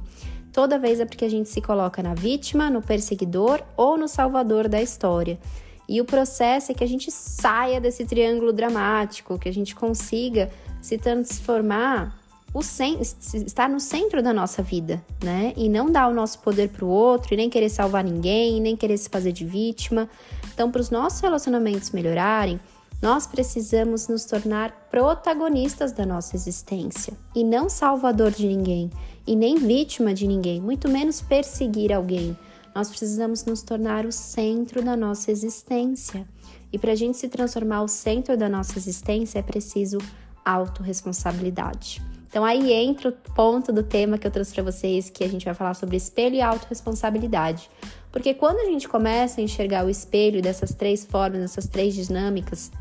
Toda 0.52 0.80
vez 0.80 1.00
é 1.00 1.06
porque 1.06 1.24
a 1.24 1.30
gente 1.30 1.48
se 1.48 1.62
coloca 1.62 2.02
na 2.02 2.14
vítima, 2.14 2.70
no 2.70 2.82
perseguidor 2.82 3.62
ou 3.78 3.98
no 3.98 4.08
salvador 4.08 4.68
da 4.68 4.82
história. 4.82 5.40
E 5.89 6.00
o 6.00 6.05
processo 6.05 6.72
é 6.72 6.75
que 6.75 6.84
a 6.84 6.88
gente 6.88 7.10
saia 7.10 7.81
desse 7.81 8.05
triângulo 8.05 8.53
dramático, 8.53 9.39
que 9.39 9.50
a 9.50 9.51
gente 9.51 9.74
consiga 9.74 10.51
se 10.79 11.00
transformar 11.00 12.15
o 12.53 12.60
estar 12.62 13.67
no 13.67 13.79
centro 13.79 14.22
da 14.22 14.31
nossa 14.31 14.62
vida, 14.62 15.03
né? 15.24 15.51
E 15.58 15.67
não 15.67 15.91
dar 15.91 16.08
o 16.08 16.13
nosso 16.13 16.39
poder 16.39 16.69
para 16.69 16.86
o 16.86 16.88
outro, 16.88 17.34
e 17.34 17.38
nem 17.38 17.50
querer 17.50 17.69
salvar 17.69 18.03
ninguém, 18.03 18.62
nem 18.62 18.75
querer 18.75 18.98
se 18.98 19.10
fazer 19.10 19.31
de 19.31 19.43
vítima. 19.43 20.08
Então, 20.53 20.69
para 20.69 20.81
os 20.81 20.91
nossos 20.91 21.22
relacionamentos 21.22 21.89
melhorarem, 21.89 22.60
nós 23.01 23.25
precisamos 23.25 24.08
nos 24.08 24.25
tornar 24.25 24.72
protagonistas 24.91 25.91
da 25.91 26.05
nossa 26.05 26.36
existência 26.36 27.13
e 27.36 27.43
não 27.43 27.67
salvador 27.67 28.29
de 28.29 28.46
ninguém 28.46 28.91
e 29.25 29.36
nem 29.36 29.55
vítima 29.55 30.13
de 30.13 30.27
ninguém, 30.27 30.62
muito 30.62 30.88
menos 30.88 31.19
perseguir 31.19 31.91
alguém. 31.91 32.38
Nós 32.76 32.90
precisamos 32.90 33.46
nos 33.46 33.62
tornar 33.62 34.06
o 34.06 34.12
centro 34.12 34.84
da 34.84 34.96
nossa 34.96 35.32
existência. 35.32 36.28
E 36.72 36.78
para 36.78 36.92
a 36.92 36.96
gente 36.96 37.18
se 37.18 37.28
transformar 37.28 37.82
o 37.82 37.88
centro 37.88 38.38
da 38.38 38.48
nossa 38.48 38.78
existência 38.78 39.40
é 39.40 39.42
preciso 39.42 39.98
autorresponsabilidade. 40.46 42.02
Então 42.28 42.46
aí 42.46 42.72
entra 42.72 43.10
o 43.10 43.34
ponto 43.34 43.74
do 43.74 43.82
tema 43.82 44.18
que 44.18 44.28
eu 44.28 44.32
trouxe 44.32 44.54
para 44.54 44.64
vocês, 44.64 45.10
que 45.10 45.24
a 45.24 45.28
gente 45.28 45.46
vai 45.46 45.54
falar 45.56 45.74
sobre 45.74 45.98
espelho 45.98 46.36
e 46.36 46.42
autorresponsabilidade. 46.42 47.70
Porque 48.12 48.34
quando 48.36 48.60
a 48.60 48.66
gente 48.66 48.88
começa 48.88 49.42
a 49.42 49.44
enxergar 49.44 49.84
o 49.84 49.90
espelho 49.90 50.42
dessas 50.42 50.74
três 50.74 51.04
formas, 51.04 51.42
dessas 51.42 51.68
três 51.68 51.96
dinâmicas 51.96 52.72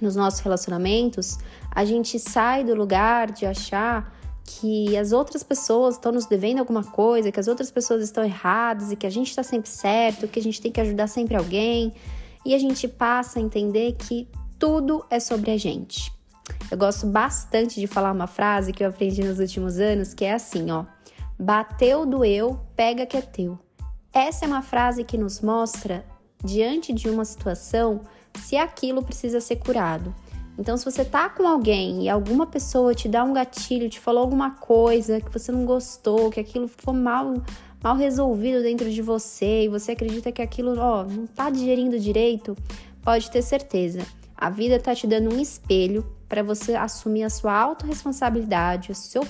nos 0.00 0.16
nossos 0.16 0.40
relacionamentos, 0.40 1.38
a 1.70 1.84
gente 1.84 2.18
sai 2.18 2.64
do 2.64 2.74
lugar 2.74 3.30
de 3.30 3.46
achar 3.46 4.12
que 4.58 4.96
as 4.96 5.12
outras 5.12 5.42
pessoas 5.42 5.94
estão 5.94 6.10
nos 6.10 6.26
devendo 6.26 6.58
alguma 6.58 6.82
coisa, 6.82 7.30
que 7.30 7.38
as 7.38 7.46
outras 7.46 7.70
pessoas 7.70 8.02
estão 8.02 8.24
erradas 8.24 8.90
e 8.90 8.96
que 8.96 9.06
a 9.06 9.10
gente 9.10 9.28
está 9.28 9.42
sempre 9.42 9.70
certo, 9.70 10.26
que 10.26 10.40
a 10.40 10.42
gente 10.42 10.60
tem 10.60 10.72
que 10.72 10.80
ajudar 10.80 11.06
sempre 11.06 11.36
alguém. 11.36 11.92
E 12.44 12.54
a 12.54 12.58
gente 12.58 12.88
passa 12.88 13.38
a 13.38 13.42
entender 13.42 13.92
que 13.92 14.26
tudo 14.58 15.04
é 15.08 15.20
sobre 15.20 15.50
a 15.50 15.56
gente. 15.56 16.12
Eu 16.70 16.76
gosto 16.76 17.06
bastante 17.06 17.80
de 17.80 17.86
falar 17.86 18.12
uma 18.12 18.26
frase 18.26 18.72
que 18.72 18.82
eu 18.82 18.88
aprendi 18.88 19.22
nos 19.22 19.38
últimos 19.38 19.78
anos, 19.78 20.12
que 20.14 20.24
é 20.24 20.32
assim, 20.32 20.70
ó: 20.70 20.84
bateu, 21.38 22.04
doeu, 22.04 22.58
pega 22.74 23.06
que 23.06 23.16
é 23.16 23.22
teu. 23.22 23.58
Essa 24.12 24.44
é 24.44 24.48
uma 24.48 24.62
frase 24.62 25.04
que 25.04 25.16
nos 25.16 25.40
mostra 25.40 26.04
diante 26.42 26.92
de 26.92 27.08
uma 27.08 27.24
situação 27.24 28.00
se 28.38 28.56
aquilo 28.56 29.02
precisa 29.02 29.40
ser 29.40 29.56
curado. 29.56 30.14
Então, 30.60 30.76
se 30.76 30.84
você 30.84 31.06
tá 31.06 31.26
com 31.30 31.48
alguém 31.48 32.02
e 32.02 32.08
alguma 32.10 32.46
pessoa 32.46 32.94
te 32.94 33.08
dá 33.08 33.24
um 33.24 33.32
gatilho, 33.32 33.88
te 33.88 33.98
falou 33.98 34.20
alguma 34.20 34.50
coisa 34.50 35.18
que 35.18 35.32
você 35.32 35.50
não 35.50 35.64
gostou, 35.64 36.28
que 36.28 36.38
aquilo 36.38 36.68
ficou 36.68 36.92
mal, 36.92 37.32
mal 37.82 37.96
resolvido 37.96 38.62
dentro 38.62 38.90
de 38.90 39.00
você 39.00 39.64
e 39.64 39.68
você 39.68 39.92
acredita 39.92 40.30
que 40.30 40.42
aquilo, 40.42 40.78
ó, 40.78 41.02
não 41.02 41.26
tá 41.26 41.48
digerindo 41.48 41.98
direito, 41.98 42.54
pode 43.02 43.30
ter 43.30 43.40
certeza. 43.40 44.00
A 44.36 44.50
vida 44.50 44.78
tá 44.78 44.94
te 44.94 45.06
dando 45.06 45.34
um 45.34 45.40
espelho 45.40 46.04
para 46.28 46.42
você 46.42 46.74
assumir 46.74 47.22
a 47.22 47.30
sua 47.30 47.58
autorresponsabilidade, 47.58 48.92
o 48.92 48.94
seu 48.94 49.22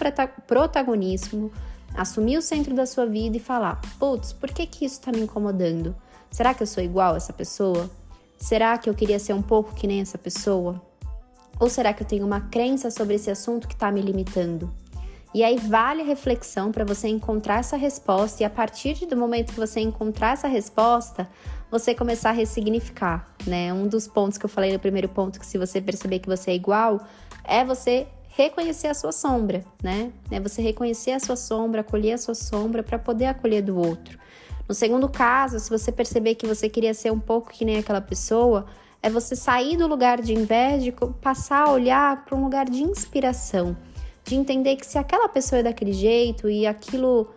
protagonismo, 0.49 1.53
assumir 1.95 2.39
o 2.39 2.43
centro 2.43 2.75
da 2.75 2.87
sua 2.87 3.07
vida 3.07 3.37
e 3.37 3.41
falar: 3.41 3.81
putz, 4.01 4.33
por 4.33 4.51
que, 4.51 4.67
que 4.67 4.85
isso 4.85 4.99
está 4.99 5.13
me 5.13 5.21
incomodando? 5.21 5.95
Será 6.29 6.53
que 6.55 6.65
eu 6.65 6.67
sou 6.67 6.83
igual 6.83 7.15
a 7.15 7.19
essa 7.19 7.33
pessoa? 7.33 7.89
Será 8.37 8.77
que 8.77 8.91
eu 8.91 8.95
queria 8.95 9.21
ser 9.21 9.33
um 9.33 9.43
pouco 9.43 9.77
que 9.77 9.87
nem 9.87 10.01
essa 10.01 10.19
pessoa? 10.19 10.90
Ou 11.61 11.69
será 11.69 11.93
que 11.93 12.03
eu 12.03 12.07
tenho 12.07 12.27
uma 12.27 12.41
crença 12.41 12.91
sobre 12.91 13.15
esse 13.15 13.31
assunto 13.31 13.69
que 13.69 13.75
está 13.75 13.93
me 13.93 14.01
limitando? 14.01 14.73
E 15.33 15.45
aí 15.45 15.59
vale 15.59 16.03
a 16.03 16.05
reflexão 16.05 16.73
para 16.73 16.85
você 16.85 17.07
encontrar 17.07 17.61
essa 17.61 17.77
resposta 17.77 18.43
e 18.43 18.47
a 18.47 18.51
partir 18.51 19.07
do 19.07 19.17
momento 19.17 19.53
que 19.53 19.61
você 19.61 19.79
encontrar 19.79 20.33
essa 20.33 20.49
resposta, 20.49 21.29
você 21.71 21.95
começar 21.95 22.31
a 22.31 22.33
ressignificar, 22.33 23.33
né? 23.47 23.73
Um 23.73 23.87
dos 23.87 24.09
pontos 24.09 24.39
que 24.39 24.45
eu 24.45 24.51
falei 24.51 24.73
no 24.73 24.79
primeiro 24.81 25.09
ponto, 25.09 25.39
que 25.39 25.47
se 25.47 25.57
você 25.57 25.81
perceber 25.81 26.19
que 26.19 26.29
você 26.29 26.51
é 26.51 26.55
igual, 26.55 27.07
é 27.45 27.65
você 27.65 28.09
reconhecer 28.31 28.89
a 28.89 28.95
sua 28.95 29.13
sombra, 29.13 29.65
né? 29.81 30.11
É 30.33 30.41
você 30.41 30.63
reconhecer 30.63 31.13
a 31.13 31.21
sua 31.21 31.37
sombra, 31.37 31.83
acolher 31.83 32.15
a 32.15 32.19
sua 32.19 32.35
sombra 32.35 32.83
para 32.83 32.99
poder 32.99 33.27
acolher 33.27 33.63
do 33.63 33.77
outro. 33.77 34.19
No 34.69 34.75
segundo 34.75 35.09
caso, 35.09 35.61
se 35.61 35.71
você 35.71 35.93
perceber 35.93 36.35
que 36.37 36.47
você 36.47 36.69
queria 36.69 36.95
ser 36.95 37.13
um 37.13 37.21
pouco 37.21 37.51
que 37.51 37.65
nem 37.65 37.79
aquela 37.79 38.01
pessoa, 38.01 38.67
é 39.03 39.09
você 39.09 39.35
sair 39.35 39.77
do 39.77 39.87
lugar 39.87 40.21
de 40.21 40.35
inveja 40.35 40.89
e 40.89 40.93
passar 41.21 41.69
a 41.69 41.73
olhar 41.73 42.25
para 42.25 42.37
um 42.37 42.45
lugar 42.45 42.69
de 42.69 42.83
inspiração, 42.83 43.77
de 44.25 44.35
entender 44.35 44.77
que 44.77 44.87
se 44.87 44.99
aquela 44.99 45.29
pessoa 45.29 45.61
é 45.61 45.63
daquele 45.63 45.93
jeito 45.93 46.49
e 46.49 46.67
aquilo 46.67 47.29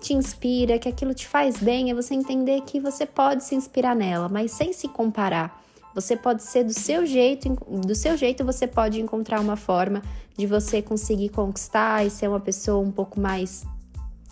te 0.00 0.14
inspira, 0.14 0.78
que 0.78 0.88
aquilo 0.88 1.14
te 1.14 1.26
faz 1.26 1.56
bem, 1.56 1.90
é 1.90 1.94
você 1.94 2.14
entender 2.14 2.60
que 2.62 2.80
você 2.80 3.06
pode 3.06 3.44
se 3.44 3.54
inspirar 3.54 3.94
nela, 3.94 4.28
mas 4.28 4.52
sem 4.52 4.72
se 4.72 4.88
comparar. 4.88 5.62
Você 5.94 6.14
pode 6.14 6.42
ser 6.42 6.64
do 6.64 6.74
seu 6.74 7.06
jeito, 7.06 7.48
do 7.70 7.94
seu 7.94 8.16
jeito 8.16 8.44
você 8.44 8.66
pode 8.66 9.00
encontrar 9.00 9.40
uma 9.40 9.56
forma 9.56 10.02
de 10.36 10.46
você 10.46 10.82
conseguir 10.82 11.30
conquistar 11.30 12.04
e 12.04 12.10
ser 12.10 12.28
uma 12.28 12.40
pessoa 12.40 12.86
um 12.86 12.92
pouco 12.92 13.18
mais 13.18 13.64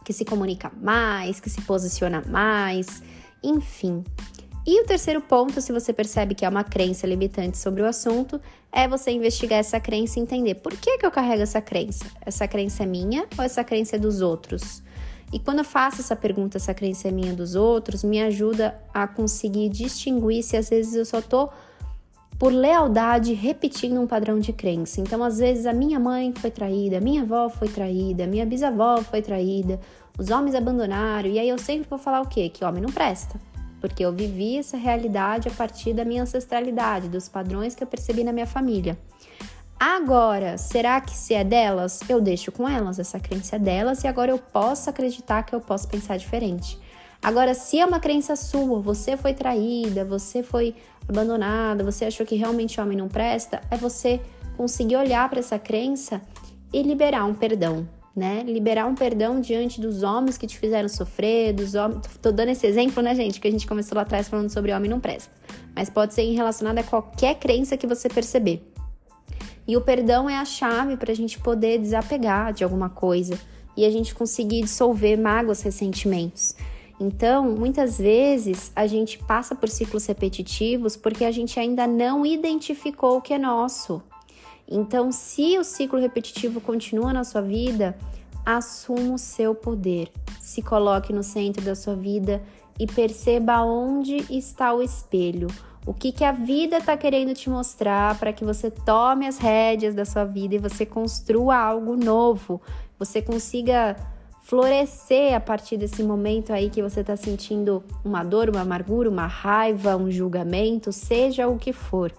que 0.04 0.12
se 0.12 0.24
comunica 0.24 0.70
mais, 0.82 1.40
que 1.40 1.48
se 1.48 1.62
posiciona 1.62 2.22
mais, 2.28 3.02
enfim. 3.42 4.04
E 4.66 4.80
o 4.80 4.86
terceiro 4.86 5.20
ponto, 5.20 5.60
se 5.60 5.72
você 5.72 5.92
percebe 5.92 6.34
que 6.34 6.44
é 6.44 6.48
uma 6.48 6.64
crença 6.64 7.06
limitante 7.06 7.58
sobre 7.58 7.82
o 7.82 7.86
assunto, 7.86 8.40
é 8.72 8.88
você 8.88 9.10
investigar 9.10 9.58
essa 9.58 9.78
crença 9.78 10.18
e 10.18 10.22
entender 10.22 10.54
por 10.54 10.74
que, 10.74 10.96
que 10.96 11.04
eu 11.04 11.10
carrego 11.10 11.42
essa 11.42 11.60
crença. 11.60 12.06
Essa 12.24 12.48
crença 12.48 12.82
é 12.82 12.86
minha 12.86 13.26
ou 13.36 13.44
essa 13.44 13.62
crença 13.62 13.96
é 13.96 13.98
dos 13.98 14.22
outros? 14.22 14.82
E 15.30 15.38
quando 15.38 15.58
eu 15.58 15.64
faço 15.64 16.00
essa 16.00 16.16
pergunta, 16.16 16.56
essa 16.56 16.72
crença 16.72 17.08
é 17.08 17.10
minha 17.10 17.34
dos 17.34 17.54
outros, 17.54 18.02
me 18.02 18.22
ajuda 18.22 18.74
a 18.92 19.06
conseguir 19.06 19.68
distinguir 19.68 20.42
se 20.42 20.56
às 20.56 20.70
vezes 20.70 20.94
eu 20.94 21.04
só 21.04 21.20
tô 21.20 21.50
por 22.38 22.52
lealdade 22.52 23.34
repetindo 23.34 24.00
um 24.00 24.06
padrão 24.06 24.38
de 24.38 24.52
crença. 24.52 25.00
Então, 25.00 25.22
às 25.22 25.38
vezes 25.38 25.66
a 25.66 25.72
minha 25.72 26.00
mãe 26.00 26.32
foi 26.34 26.50
traída, 26.50 26.98
a 26.98 27.00
minha 27.00 27.22
avó 27.22 27.50
foi 27.50 27.68
traída, 27.68 28.24
a 28.24 28.26
minha 28.26 28.46
bisavó 28.46 29.02
foi 29.02 29.20
traída, 29.20 29.78
os 30.18 30.30
homens 30.30 30.54
abandonaram, 30.54 31.28
e 31.28 31.38
aí 31.38 31.48
eu 31.48 31.58
sempre 31.58 31.88
vou 31.88 31.98
falar 31.98 32.22
o 32.22 32.28
quê? 32.28 32.48
Que 32.48 32.64
homem 32.64 32.82
não 32.82 32.90
presta. 32.90 33.38
Porque 33.84 34.02
eu 34.02 34.10
vivi 34.10 34.56
essa 34.56 34.78
realidade 34.78 35.46
a 35.46 35.50
partir 35.50 35.92
da 35.92 36.06
minha 36.06 36.22
ancestralidade, 36.22 37.06
dos 37.06 37.28
padrões 37.28 37.74
que 37.74 37.82
eu 37.82 37.86
percebi 37.86 38.24
na 38.24 38.32
minha 38.32 38.46
família. 38.46 38.96
Agora, 39.78 40.56
será 40.56 40.98
que 41.02 41.14
se 41.14 41.34
é 41.34 41.44
delas, 41.44 42.00
eu 42.08 42.18
deixo 42.18 42.50
com 42.50 42.66
elas 42.66 42.98
essa 42.98 43.20
crença 43.20 43.56
é 43.56 43.58
delas 43.58 44.02
e 44.02 44.06
agora 44.06 44.30
eu 44.30 44.38
posso 44.38 44.88
acreditar 44.88 45.42
que 45.42 45.54
eu 45.54 45.60
posso 45.60 45.86
pensar 45.86 46.16
diferente? 46.16 46.78
Agora, 47.22 47.52
se 47.52 47.78
é 47.78 47.84
uma 47.84 48.00
crença 48.00 48.34
sua, 48.36 48.80
você 48.80 49.18
foi 49.18 49.34
traída, 49.34 50.02
você 50.02 50.42
foi 50.42 50.74
abandonada, 51.06 51.84
você 51.84 52.06
achou 52.06 52.24
que 52.24 52.36
realmente 52.36 52.80
homem 52.80 52.96
não 52.96 53.08
presta, 53.08 53.60
é 53.70 53.76
você 53.76 54.18
conseguir 54.56 54.96
olhar 54.96 55.28
para 55.28 55.40
essa 55.40 55.58
crença 55.58 56.22
e 56.72 56.82
liberar 56.82 57.26
um 57.26 57.34
perdão, 57.34 57.86
né? 58.14 58.44
Liberar 58.46 58.86
um 58.86 58.94
perdão 58.94 59.40
diante 59.40 59.80
dos 59.80 60.02
homens 60.02 60.38
que 60.38 60.46
te 60.46 60.56
fizeram 60.58 60.88
sofrer, 60.88 61.52
dos 61.52 61.74
homens. 61.74 62.02
Tô 62.22 62.30
dando 62.30 62.50
esse 62.50 62.66
exemplo, 62.66 63.02
né, 63.02 63.14
gente? 63.14 63.40
Que 63.40 63.48
a 63.48 63.50
gente 63.50 63.66
começou 63.66 63.96
lá 63.96 64.02
atrás 64.02 64.28
falando 64.28 64.50
sobre 64.50 64.72
homem 64.72 64.90
não 64.90 65.00
presta. 65.00 65.32
Mas 65.74 65.90
pode 65.90 66.14
ser 66.14 66.22
relacionado 66.32 66.78
a 66.78 66.82
qualquer 66.82 67.34
crença 67.36 67.76
que 67.76 67.86
você 67.86 68.08
perceber. 68.08 68.62
E 69.66 69.76
o 69.76 69.80
perdão 69.80 70.28
é 70.28 70.36
a 70.36 70.44
chave 70.44 70.96
para 70.96 71.10
a 71.10 71.16
gente 71.16 71.38
poder 71.40 71.78
desapegar 71.78 72.52
de 72.52 72.62
alguma 72.62 72.88
coisa 72.88 73.38
e 73.76 73.84
a 73.84 73.90
gente 73.90 74.14
conseguir 74.14 74.62
dissolver 74.62 75.18
mágoas, 75.18 75.62
ressentimentos. 75.62 76.54
Então, 77.00 77.50
muitas 77.50 77.98
vezes 77.98 78.70
a 78.76 78.86
gente 78.86 79.18
passa 79.18 79.54
por 79.54 79.68
ciclos 79.68 80.06
repetitivos 80.06 80.96
porque 80.96 81.24
a 81.24 81.30
gente 81.32 81.58
ainda 81.58 81.86
não 81.86 82.24
identificou 82.24 83.16
o 83.16 83.20
que 83.20 83.34
é 83.34 83.38
nosso. 83.38 84.00
Então, 84.68 85.12
se 85.12 85.58
o 85.58 85.64
ciclo 85.64 85.98
repetitivo 85.98 86.60
continua 86.60 87.12
na 87.12 87.24
sua 87.24 87.42
vida, 87.42 87.96
assuma 88.44 89.14
o 89.14 89.18
seu 89.18 89.54
poder, 89.54 90.10
se 90.40 90.62
coloque 90.62 91.12
no 91.12 91.22
centro 91.22 91.62
da 91.62 91.74
sua 91.74 91.94
vida 91.94 92.42
e 92.78 92.86
perceba 92.86 93.62
onde 93.62 94.16
está 94.30 94.72
o 94.74 94.82
espelho. 94.82 95.48
O 95.86 95.92
que, 95.92 96.12
que 96.12 96.24
a 96.24 96.32
vida 96.32 96.78
está 96.78 96.96
querendo 96.96 97.34
te 97.34 97.50
mostrar 97.50 98.18
para 98.18 98.32
que 98.32 98.44
você 98.44 98.70
tome 98.70 99.26
as 99.26 99.38
rédeas 99.38 99.94
da 99.94 100.04
sua 100.04 100.24
vida 100.24 100.54
e 100.54 100.58
você 100.58 100.86
construa 100.86 101.56
algo 101.56 101.94
novo, 101.94 102.60
você 102.98 103.20
consiga 103.20 103.94
florescer 104.42 105.34
a 105.34 105.40
partir 105.40 105.76
desse 105.76 106.02
momento 106.02 106.52
aí 106.52 106.70
que 106.70 106.82
você 106.82 107.00
está 107.00 107.16
sentindo 107.16 107.82
uma 108.04 108.22
dor, 108.22 108.48
uma 108.48 108.60
amargura, 108.60 109.10
uma 109.10 109.26
raiva, 109.26 109.96
um 109.96 110.10
julgamento, 110.10 110.90
seja 110.90 111.48
o 111.48 111.58
que 111.58 111.72
for. 111.72 112.12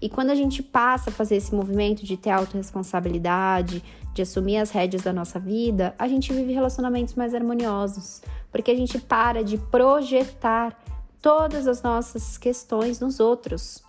E 0.00 0.08
quando 0.08 0.30
a 0.30 0.34
gente 0.34 0.62
passa 0.62 1.10
a 1.10 1.12
fazer 1.12 1.36
esse 1.36 1.54
movimento 1.54 2.04
de 2.04 2.16
ter 2.16 2.30
autorresponsabilidade, 2.30 3.82
de 4.14 4.22
assumir 4.22 4.56
as 4.58 4.70
rédeas 4.70 5.02
da 5.02 5.12
nossa 5.12 5.38
vida, 5.38 5.94
a 5.98 6.08
gente 6.08 6.32
vive 6.32 6.52
relacionamentos 6.52 7.14
mais 7.14 7.34
harmoniosos, 7.34 8.22
porque 8.50 8.70
a 8.70 8.74
gente 8.74 8.98
para 8.98 9.44
de 9.44 9.58
projetar 9.58 10.76
todas 11.20 11.66
as 11.66 11.82
nossas 11.82 12.38
questões 12.38 13.00
nos 13.00 13.20
outros, 13.20 13.82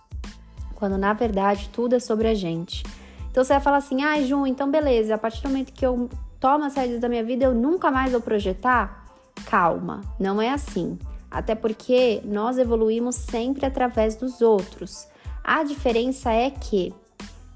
quando 0.74 0.98
na 0.98 1.12
verdade 1.12 1.70
tudo 1.72 1.94
é 1.94 1.98
sobre 1.98 2.28
a 2.28 2.34
gente. 2.34 2.84
Então 3.30 3.42
você 3.42 3.54
vai 3.54 3.62
falar 3.62 3.78
assim: 3.78 4.02
ah, 4.02 4.20
Ju, 4.20 4.46
então 4.46 4.70
beleza, 4.70 5.14
a 5.14 5.18
partir 5.18 5.42
do 5.42 5.48
momento 5.48 5.72
que 5.72 5.84
eu 5.84 6.08
tomo 6.38 6.64
as 6.64 6.74
rédeas 6.74 7.00
da 7.00 7.08
minha 7.08 7.24
vida, 7.24 7.44
eu 7.44 7.54
nunca 7.54 7.90
mais 7.90 8.12
vou 8.12 8.20
projetar? 8.20 9.06
Calma, 9.46 10.02
não 10.18 10.42
é 10.42 10.50
assim. 10.50 10.98
Até 11.30 11.54
porque 11.54 12.20
nós 12.24 12.58
evoluímos 12.58 13.14
sempre 13.14 13.66
através 13.66 14.16
dos 14.16 14.40
outros. 14.40 15.07
A 15.50 15.62
diferença 15.62 16.30
é 16.30 16.50
que 16.50 16.92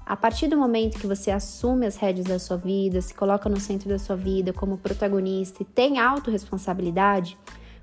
a 0.03 0.17
partir 0.17 0.47
do 0.47 0.57
momento 0.57 0.97
que 0.97 1.05
você 1.05 1.29
assume 1.29 1.85
as 1.85 1.95
rédeas 1.95 2.25
da 2.25 2.39
sua 2.39 2.57
vida, 2.57 2.99
se 2.99 3.13
coloca 3.13 3.47
no 3.47 3.59
centro 3.59 3.87
da 3.87 3.99
sua 3.99 4.15
vida 4.15 4.51
como 4.51 4.79
protagonista 4.79 5.61
e 5.61 5.65
tem 5.65 5.99
autorresponsabilidade, 5.99 7.37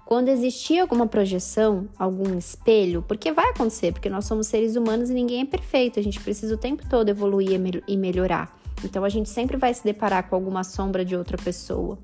quando 0.05 0.29
existir 0.29 0.81
alguma 0.81 1.07
projeção, 1.07 1.88
algum 1.97 2.37
espelho, 2.37 3.05
porque 3.07 3.31
vai 3.31 3.50
acontecer, 3.50 3.93
porque 3.93 4.11
nós 4.11 4.25
somos 4.25 4.49
seres 4.49 4.75
humanos 4.75 5.11
e 5.11 5.14
ninguém 5.14 5.43
é 5.43 5.47
perfeito, 5.47 6.00
a 6.00 6.02
gente 6.02 6.19
precisa 6.19 6.57
o 6.57 6.59
tempo 6.59 6.83
todo 6.90 7.09
evoluir 7.09 7.61
e 7.87 7.97
melhorar. 7.97 8.52
Então 8.83 9.05
a 9.05 9.09
gente 9.09 9.29
sempre 9.29 9.57
vai 9.57 9.73
se 9.73 9.85
deparar 9.85 10.29
com 10.29 10.35
alguma 10.35 10.64
sombra 10.64 11.05
de 11.05 11.14
outra 11.14 11.38
pessoa. 11.38 11.97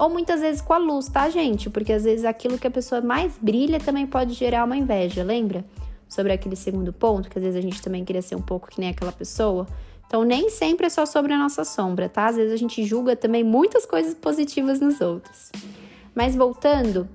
Ou 0.00 0.10
muitas 0.10 0.40
vezes 0.40 0.60
com 0.60 0.72
a 0.72 0.78
luz, 0.78 1.06
tá, 1.08 1.30
gente? 1.30 1.70
Porque 1.70 1.92
às 1.92 2.02
vezes 2.02 2.24
aquilo 2.24 2.58
que 2.58 2.66
a 2.66 2.72
pessoa 2.72 3.00
mais 3.00 3.38
brilha 3.40 3.78
também 3.78 4.04
pode 4.04 4.34
gerar 4.34 4.64
uma 4.64 4.76
inveja, 4.76 5.22
lembra? 5.22 5.64
Sobre 6.10 6.32
aquele 6.32 6.56
segundo 6.56 6.92
ponto, 6.92 7.30
que 7.30 7.38
às 7.38 7.44
vezes 7.44 7.56
a 7.56 7.62
gente 7.62 7.80
também 7.80 8.04
queria 8.04 8.20
ser 8.20 8.34
um 8.34 8.42
pouco 8.42 8.68
que 8.68 8.80
nem 8.80 8.90
aquela 8.90 9.12
pessoa. 9.12 9.66
Então, 10.06 10.24
nem 10.24 10.50
sempre 10.50 10.86
é 10.86 10.90
só 10.90 11.06
sobre 11.06 11.32
a 11.32 11.38
nossa 11.38 11.64
sombra, 11.64 12.08
tá? 12.08 12.26
Às 12.26 12.34
vezes 12.34 12.52
a 12.52 12.56
gente 12.56 12.84
julga 12.84 13.14
também 13.14 13.44
muitas 13.44 13.86
coisas 13.86 14.12
positivas 14.12 14.80
nos 14.80 15.00
outros. 15.00 15.52
Mas 16.12 16.34
voltando, 16.34 17.08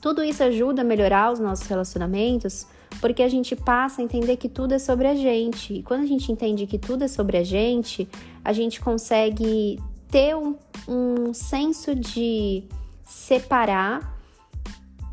tudo 0.00 0.24
isso 0.24 0.42
ajuda 0.42 0.82
a 0.82 0.84
melhorar 0.84 1.32
os 1.32 1.38
nossos 1.38 1.68
relacionamentos, 1.68 2.66
porque 3.00 3.22
a 3.22 3.28
gente 3.28 3.54
passa 3.54 4.02
a 4.02 4.04
entender 4.04 4.36
que 4.36 4.48
tudo 4.48 4.74
é 4.74 4.78
sobre 4.78 5.06
a 5.06 5.14
gente. 5.14 5.74
E 5.74 5.82
quando 5.84 6.02
a 6.02 6.06
gente 6.06 6.32
entende 6.32 6.66
que 6.66 6.80
tudo 6.80 7.04
é 7.04 7.08
sobre 7.08 7.36
a 7.36 7.44
gente, 7.44 8.08
a 8.44 8.52
gente 8.52 8.80
consegue 8.80 9.80
ter 10.10 10.34
um, 10.34 10.56
um 10.88 11.32
senso 11.32 11.94
de 11.94 12.64
separar 13.04 14.18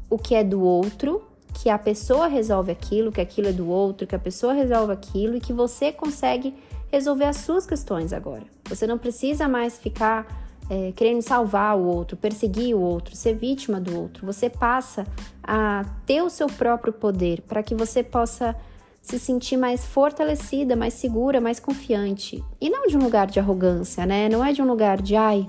o 0.09 0.17
que 0.17 0.33
é 0.33 0.43
do 0.43 0.61
outro 0.63 1.21
que 1.63 1.69
a 1.69 1.79
pessoa 1.79 2.27
resolve 2.27 2.73
aquilo, 2.73 3.09
que 3.09 3.21
aquilo 3.21 3.47
é 3.47 3.53
do 3.53 3.69
outro, 3.69 4.05
que 4.05 4.13
a 4.13 4.19
pessoa 4.19 4.51
resolve 4.51 4.91
aquilo 4.91 5.37
e 5.37 5.39
que 5.39 5.53
você 5.53 5.93
consegue 5.93 6.53
resolver 6.91 7.23
as 7.23 7.37
suas 7.37 7.65
questões 7.65 8.11
agora. 8.11 8.43
Você 8.65 8.85
não 8.85 8.97
precisa 8.97 9.47
mais 9.47 9.77
ficar 9.77 10.27
é, 10.69 10.91
querendo 10.91 11.21
salvar 11.21 11.77
o 11.77 11.85
outro, 11.85 12.17
perseguir 12.17 12.75
o 12.75 12.81
outro, 12.81 13.15
ser 13.15 13.35
vítima 13.35 13.79
do 13.79 13.97
outro. 13.97 14.25
Você 14.25 14.49
passa 14.49 15.07
a 15.41 15.85
ter 16.05 16.21
o 16.21 16.29
seu 16.29 16.47
próprio 16.47 16.91
poder 16.91 17.39
para 17.43 17.63
que 17.63 17.73
você 17.73 18.03
possa 18.03 18.53
se 19.01 19.17
sentir 19.17 19.55
mais 19.55 19.85
fortalecida, 19.85 20.75
mais 20.75 20.95
segura, 20.95 21.39
mais 21.39 21.61
confiante. 21.61 22.43
E 22.59 22.69
não 22.69 22.87
de 22.87 22.97
um 22.97 23.01
lugar 23.01 23.27
de 23.27 23.39
arrogância, 23.39 24.05
né? 24.05 24.27
Não 24.27 24.43
é 24.43 24.51
de 24.51 24.61
um 24.61 24.67
lugar 24.67 25.01
de 25.01 25.15
ai 25.15 25.47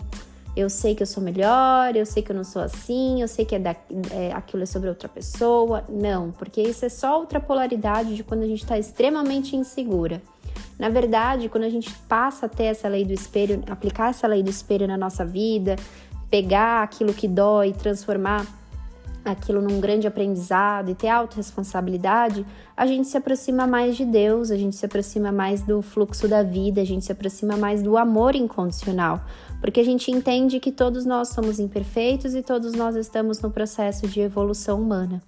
eu 0.56 0.70
sei 0.70 0.94
que 0.94 1.02
eu 1.02 1.06
sou 1.06 1.22
melhor, 1.22 1.96
eu 1.96 2.06
sei 2.06 2.22
que 2.22 2.30
eu 2.30 2.36
não 2.36 2.44
sou 2.44 2.62
assim, 2.62 3.20
eu 3.20 3.28
sei 3.28 3.44
que 3.44 3.56
é, 3.56 3.58
da, 3.58 3.74
é 4.10 4.32
aquilo 4.32 4.62
é 4.62 4.66
sobre 4.66 4.88
outra 4.88 5.08
pessoa. 5.08 5.84
Não, 5.88 6.30
porque 6.30 6.62
isso 6.62 6.84
é 6.84 6.88
só 6.88 7.18
outra 7.18 7.40
polaridade 7.40 8.14
de 8.14 8.22
quando 8.22 8.42
a 8.42 8.46
gente 8.46 8.62
está 8.62 8.78
extremamente 8.78 9.56
insegura. 9.56 10.22
Na 10.78 10.88
verdade, 10.88 11.48
quando 11.48 11.64
a 11.64 11.68
gente 11.68 11.92
passa 12.08 12.46
a 12.46 12.48
ter 12.48 12.64
essa 12.64 12.88
lei 12.88 13.04
do 13.04 13.12
espelho, 13.12 13.62
aplicar 13.68 14.10
essa 14.10 14.26
lei 14.26 14.42
do 14.42 14.50
espelho 14.50 14.86
na 14.86 14.96
nossa 14.96 15.24
vida, 15.24 15.76
pegar 16.30 16.82
aquilo 16.82 17.12
que 17.12 17.28
dói, 17.28 17.72
transformar 17.72 18.46
aquilo 19.24 19.62
num 19.62 19.80
grande 19.80 20.06
aprendizado 20.06 20.90
e 20.90 20.94
ter 20.94 21.08
autorresponsabilidade, 21.08 22.44
a 22.76 22.86
gente 22.86 23.08
se 23.08 23.16
aproxima 23.16 23.66
mais 23.66 23.96
de 23.96 24.04
Deus, 24.04 24.50
a 24.50 24.56
gente 24.56 24.76
se 24.76 24.84
aproxima 24.84 25.32
mais 25.32 25.62
do 25.62 25.80
fluxo 25.80 26.28
da 26.28 26.42
vida, 26.42 26.80
a 26.80 26.84
gente 26.84 27.04
se 27.04 27.12
aproxima 27.12 27.56
mais 27.56 27.82
do 27.82 27.96
amor 27.96 28.34
incondicional, 28.34 29.24
porque 29.64 29.80
a 29.80 29.84
gente 29.84 30.10
entende 30.10 30.60
que 30.60 30.70
todos 30.70 31.06
nós 31.06 31.28
somos 31.28 31.58
imperfeitos 31.58 32.34
e 32.34 32.42
todos 32.42 32.74
nós 32.74 32.96
estamos 32.96 33.40
no 33.40 33.50
processo 33.50 34.06
de 34.06 34.20
evolução 34.20 34.78
humana. 34.78 35.22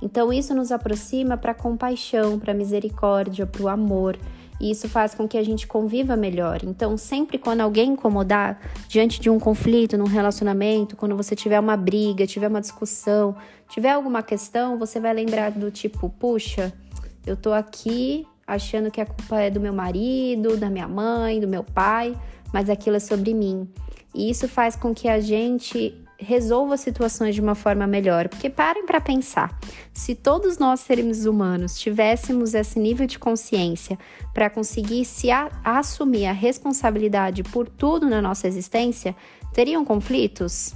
Então 0.00 0.32
isso 0.32 0.54
nos 0.54 0.72
aproxima 0.72 1.36
para 1.36 1.52
a 1.52 1.54
compaixão, 1.54 2.38
para 2.38 2.52
a 2.52 2.56
misericórdia, 2.56 3.46
para 3.46 3.62
o 3.62 3.68
amor. 3.68 4.18
E 4.58 4.70
isso 4.70 4.88
faz 4.88 5.14
com 5.14 5.28
que 5.28 5.36
a 5.36 5.42
gente 5.42 5.66
conviva 5.66 6.16
melhor. 6.16 6.60
Então, 6.64 6.96
sempre 6.96 7.36
quando 7.36 7.60
alguém 7.60 7.90
incomodar 7.90 8.58
diante 8.88 9.20
de 9.20 9.28
um 9.28 9.38
conflito, 9.38 9.98
num 9.98 10.06
relacionamento, 10.06 10.96
quando 10.96 11.14
você 11.14 11.36
tiver 11.36 11.60
uma 11.60 11.76
briga, 11.76 12.26
tiver 12.26 12.48
uma 12.48 12.62
discussão, 12.62 13.36
tiver 13.68 13.90
alguma 13.90 14.22
questão, 14.22 14.78
você 14.78 14.98
vai 15.00 15.12
lembrar 15.12 15.50
do 15.50 15.70
tipo, 15.70 16.08
puxa, 16.08 16.72
eu 17.26 17.36
tô 17.36 17.52
aqui 17.52 18.26
achando 18.46 18.90
que 18.90 19.02
a 19.02 19.06
culpa 19.06 19.38
é 19.38 19.50
do 19.50 19.60
meu 19.60 19.74
marido, 19.74 20.56
da 20.56 20.70
minha 20.70 20.88
mãe, 20.88 21.38
do 21.38 21.48
meu 21.48 21.62
pai, 21.62 22.16
mas 22.52 22.68
aquilo 22.68 22.96
é 22.96 23.00
sobre 23.00 23.34
mim. 23.34 23.68
E 24.14 24.30
isso 24.30 24.46
faz 24.46 24.76
com 24.76 24.94
que 24.94 25.08
a 25.08 25.20
gente 25.20 25.94
resolva 26.22 26.76
situações 26.76 27.34
de 27.34 27.40
uma 27.40 27.54
forma 27.54 27.86
melhor. 27.86 28.28
Porque 28.28 28.48
parem 28.48 28.86
para 28.86 29.00
pensar, 29.00 29.58
se 29.92 30.14
todos 30.14 30.56
nós 30.56 30.80
seres 30.80 31.26
humanos 31.26 31.78
tivéssemos 31.78 32.54
esse 32.54 32.78
nível 32.78 33.06
de 33.06 33.18
consciência 33.18 33.98
para 34.32 34.48
conseguir 34.48 35.04
se 35.04 35.30
a, 35.30 35.50
assumir 35.64 36.26
a 36.26 36.32
responsabilidade 36.32 37.42
por 37.42 37.68
tudo 37.68 38.08
na 38.08 38.22
nossa 38.22 38.46
existência, 38.46 39.14
teriam 39.52 39.84
conflitos? 39.84 40.74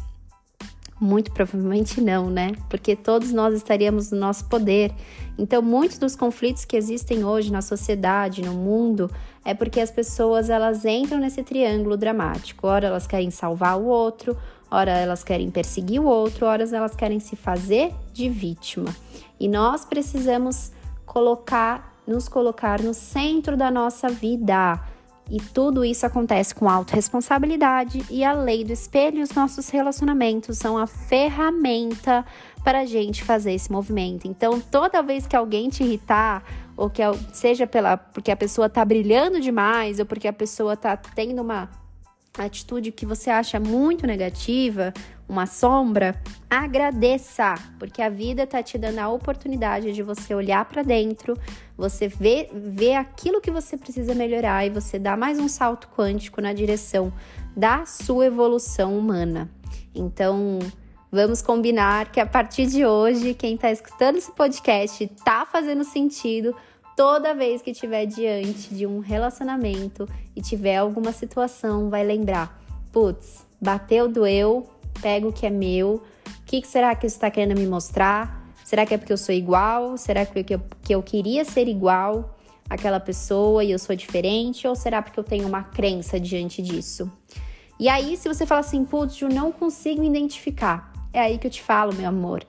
Muito 0.98 1.30
provavelmente 1.30 2.00
não, 2.00 2.30
né? 2.30 2.52
Porque 2.70 2.96
todos 2.96 3.30
nós 3.30 3.54
estaríamos 3.54 4.10
no 4.10 4.18
nosso 4.18 4.46
poder. 4.46 4.92
Então, 5.38 5.60
muitos 5.60 5.98
dos 5.98 6.16
conflitos 6.16 6.64
que 6.64 6.74
existem 6.74 7.22
hoje 7.22 7.52
na 7.52 7.60
sociedade, 7.60 8.40
no 8.40 8.54
mundo, 8.54 9.10
é 9.46 9.54
porque 9.54 9.80
as 9.80 9.92
pessoas 9.92 10.50
elas 10.50 10.84
entram 10.84 11.20
nesse 11.20 11.40
triângulo 11.40 11.96
dramático. 11.96 12.66
Ora 12.66 12.88
elas 12.88 13.06
querem 13.06 13.30
salvar 13.30 13.78
o 13.78 13.84
outro, 13.84 14.36
ora 14.68 14.90
elas 14.90 15.22
querem 15.22 15.52
perseguir 15.52 16.00
o 16.00 16.04
outro, 16.04 16.46
ora 16.46 16.64
elas 16.64 16.96
querem 16.96 17.20
se 17.20 17.36
fazer 17.36 17.94
de 18.12 18.28
vítima. 18.28 18.92
E 19.38 19.46
nós 19.46 19.84
precisamos 19.84 20.72
colocar, 21.06 21.96
nos 22.04 22.28
colocar 22.28 22.82
no 22.82 22.92
centro 22.92 23.56
da 23.56 23.70
nossa 23.70 24.08
vida 24.08 24.80
e 25.30 25.40
tudo 25.40 25.84
isso 25.84 26.04
acontece 26.04 26.52
com 26.52 26.68
autorresponsabilidade 26.68 28.04
e 28.10 28.24
a 28.24 28.32
lei 28.32 28.64
do 28.64 28.72
espelho 28.72 29.18
e 29.18 29.22
os 29.22 29.30
nossos 29.30 29.68
relacionamentos 29.68 30.58
são 30.58 30.76
a 30.76 30.88
ferramenta 30.88 32.24
para 32.64 32.80
a 32.80 32.84
gente 32.84 33.22
fazer 33.22 33.52
esse 33.52 33.70
movimento. 33.70 34.26
Então, 34.26 34.60
toda 34.60 35.02
vez 35.02 35.24
que 35.24 35.36
alguém 35.36 35.68
te 35.68 35.84
irritar, 35.84 36.44
ou 36.76 36.90
que 36.90 37.02
seja 37.32 37.66
pela 37.66 37.96
porque 37.96 38.30
a 38.30 38.36
pessoa 38.36 38.68
tá 38.68 38.84
brilhando 38.84 39.40
demais, 39.40 39.98
ou 39.98 40.06
porque 40.06 40.28
a 40.28 40.32
pessoa 40.32 40.76
tá 40.76 40.96
tendo 40.96 41.40
uma 41.42 41.68
atitude 42.38 42.92
que 42.92 43.06
você 43.06 43.30
acha 43.30 43.58
muito 43.58 44.06
negativa, 44.06 44.92
uma 45.28 45.46
sombra, 45.46 46.20
agradeça, 46.48 47.54
porque 47.78 48.00
a 48.02 48.08
vida 48.08 48.42
está 48.42 48.62
te 48.62 48.78
dando 48.78 48.98
a 48.98 49.08
oportunidade 49.08 49.92
de 49.92 50.02
você 50.02 50.34
olhar 50.34 50.64
para 50.66 50.82
dentro, 50.82 51.36
você 51.76 52.08
ver, 52.08 52.50
ver 52.52 52.94
aquilo 52.94 53.40
que 53.40 53.50
você 53.50 53.76
precisa 53.76 54.14
melhorar 54.14 54.66
e 54.66 54.70
você 54.70 54.98
dar 54.98 55.16
mais 55.16 55.38
um 55.38 55.48
salto 55.48 55.88
quântico 55.96 56.40
na 56.40 56.52
direção 56.52 57.12
da 57.56 57.86
sua 57.86 58.26
evolução 58.26 58.96
humana. 58.96 59.50
Então, 59.94 60.58
vamos 61.16 61.40
combinar 61.40 62.12
que 62.12 62.20
a 62.20 62.26
partir 62.26 62.66
de 62.66 62.84
hoje, 62.84 63.32
quem 63.32 63.54
está 63.54 63.72
escutando 63.72 64.16
esse 64.16 64.30
podcast 64.30 65.02
está 65.02 65.46
fazendo 65.46 65.82
sentido 65.82 66.54
toda 66.94 67.34
vez 67.34 67.62
que 67.62 67.70
estiver 67.70 68.04
diante 68.04 68.74
de 68.74 68.86
um 68.86 68.98
relacionamento 68.98 70.06
e 70.36 70.42
tiver 70.42 70.76
alguma 70.76 71.12
situação, 71.12 71.88
vai 71.88 72.04
lembrar: 72.04 72.60
putz, 72.92 73.46
bateu, 73.58 74.06
doeu, 74.06 74.68
pego 75.00 75.28
o 75.28 75.32
que 75.32 75.46
é 75.46 75.50
meu. 75.50 76.02
O 76.26 76.44
que, 76.44 76.64
será 76.66 76.94
que 76.94 77.06
isso 77.06 77.16
está 77.16 77.30
querendo 77.30 77.58
me 77.58 77.66
mostrar? 77.66 78.44
Será 78.62 78.84
que 78.84 78.92
é 78.92 78.98
porque 78.98 79.12
eu 79.12 79.18
sou 79.18 79.34
igual? 79.34 79.96
Será 79.96 80.26
que 80.26 80.54
eu, 80.54 80.60
que 80.82 80.94
eu 80.94 81.02
queria 81.02 81.44
ser 81.46 81.66
igual 81.66 82.36
àquela 82.68 83.00
pessoa 83.00 83.64
e 83.64 83.70
eu 83.70 83.78
sou 83.78 83.96
diferente? 83.96 84.68
Ou 84.68 84.74
será 84.74 85.00
porque 85.00 85.18
eu 85.18 85.24
tenho 85.24 85.48
uma 85.48 85.62
crença 85.62 86.20
diante 86.20 86.60
disso? 86.60 87.10
E 87.80 87.88
aí, 87.88 88.16
se 88.16 88.28
você 88.28 88.44
fala 88.46 88.60
assim, 88.60 88.84
putz, 88.84 89.20
eu 89.20 89.28
não 89.28 89.52
consigo 89.52 90.02
identificar, 90.02 90.92
é 91.16 91.20
aí 91.20 91.38
que 91.38 91.46
eu 91.46 91.50
te 91.50 91.62
falo, 91.62 91.94
meu 91.94 92.08
amor. 92.08 92.44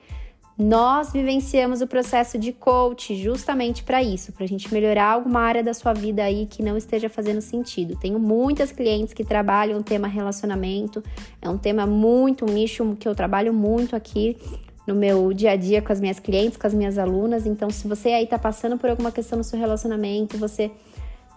Nós 0.58 1.12
vivenciamos 1.12 1.80
o 1.80 1.86
processo 1.86 2.36
de 2.36 2.52
coach 2.52 3.14
justamente 3.14 3.84
para 3.84 4.02
isso, 4.02 4.32
para 4.32 4.44
a 4.44 4.48
gente 4.48 4.72
melhorar 4.74 5.12
alguma 5.12 5.40
área 5.40 5.62
da 5.62 5.72
sua 5.72 5.92
vida 5.92 6.24
aí 6.24 6.46
que 6.46 6.64
não 6.64 6.76
esteja 6.76 7.08
fazendo 7.08 7.40
sentido. 7.40 7.96
Tenho 7.96 8.18
muitas 8.18 8.72
clientes 8.72 9.14
que 9.14 9.24
trabalham 9.24 9.78
o 9.78 9.82
tema 9.84 10.08
relacionamento, 10.08 11.02
é 11.40 11.48
um 11.48 11.56
tema 11.56 11.86
muito, 11.86 12.44
um 12.44 12.52
nicho 12.52 12.96
que 12.98 13.06
eu 13.06 13.14
trabalho 13.14 13.54
muito 13.54 13.94
aqui 13.94 14.36
no 14.84 14.96
meu 14.96 15.32
dia 15.32 15.52
a 15.52 15.56
dia 15.56 15.80
com 15.80 15.92
as 15.92 16.00
minhas 16.00 16.18
clientes, 16.18 16.56
com 16.56 16.66
as 16.66 16.74
minhas 16.74 16.98
alunas. 16.98 17.46
Então, 17.46 17.70
se 17.70 17.86
você 17.86 18.08
aí 18.08 18.24
está 18.24 18.38
passando 18.38 18.76
por 18.76 18.90
alguma 18.90 19.12
questão 19.12 19.38
no 19.38 19.44
seu 19.44 19.58
relacionamento, 19.58 20.36
você 20.36 20.72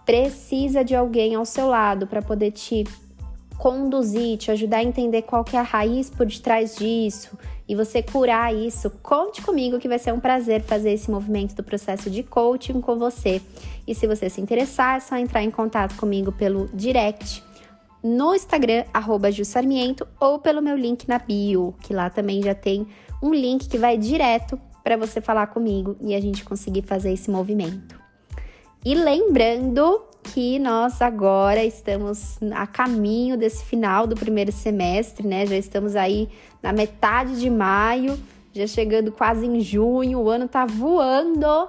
precisa 0.04 0.82
de 0.84 0.96
alguém 0.96 1.36
ao 1.36 1.44
seu 1.44 1.68
lado 1.68 2.08
para 2.08 2.20
poder 2.20 2.50
te 2.50 2.84
conduzir, 3.58 4.38
te 4.38 4.50
ajudar 4.50 4.78
a 4.78 4.82
entender 4.82 5.22
qual 5.22 5.44
que 5.44 5.56
é 5.56 5.58
a 5.58 5.62
raiz 5.62 6.10
por 6.10 6.26
detrás 6.26 6.76
disso 6.76 7.38
e 7.68 7.74
você 7.74 8.02
curar 8.02 8.54
isso, 8.54 8.90
conte 9.02 9.40
comigo 9.40 9.78
que 9.78 9.88
vai 9.88 9.98
ser 9.98 10.12
um 10.12 10.20
prazer 10.20 10.62
fazer 10.62 10.92
esse 10.92 11.10
movimento 11.10 11.54
do 11.54 11.62
processo 11.62 12.10
de 12.10 12.22
coaching 12.22 12.80
com 12.80 12.98
você. 12.98 13.40
E 13.86 13.94
se 13.94 14.06
você 14.06 14.28
se 14.28 14.40
interessar, 14.40 14.96
é 14.96 15.00
só 15.00 15.16
entrar 15.16 15.42
em 15.42 15.50
contato 15.50 15.96
comigo 15.96 16.32
pelo 16.32 16.68
direct 16.74 17.42
no 18.02 18.34
Instagram, 18.34 18.84
arroba 18.92 19.30
Jussarmiento, 19.30 20.06
ou 20.18 20.38
pelo 20.40 20.60
meu 20.60 20.76
link 20.76 21.08
na 21.08 21.18
bio, 21.18 21.74
que 21.80 21.94
lá 21.94 22.10
também 22.10 22.42
já 22.42 22.54
tem 22.54 22.86
um 23.22 23.32
link 23.32 23.68
que 23.68 23.78
vai 23.78 23.96
direto 23.96 24.58
para 24.82 24.96
você 24.96 25.20
falar 25.20 25.46
comigo 25.46 25.96
e 26.00 26.14
a 26.14 26.20
gente 26.20 26.44
conseguir 26.44 26.82
fazer 26.82 27.12
esse 27.12 27.30
movimento. 27.30 28.00
E 28.84 28.96
lembrando 28.96 30.02
que 30.22 30.58
nós 30.58 31.02
agora 31.02 31.64
estamos 31.64 32.38
a 32.52 32.66
caminho 32.66 33.36
desse 33.36 33.64
final 33.64 34.06
do 34.06 34.14
primeiro 34.14 34.52
semestre, 34.52 35.26
né? 35.26 35.46
Já 35.46 35.56
estamos 35.56 35.96
aí 35.96 36.28
na 36.62 36.72
metade 36.72 37.38
de 37.38 37.50
maio, 37.50 38.18
já 38.52 38.66
chegando 38.66 39.10
quase 39.10 39.46
em 39.46 39.60
junho, 39.60 40.20
o 40.20 40.28
ano 40.28 40.48
tá 40.48 40.64
voando 40.64 41.68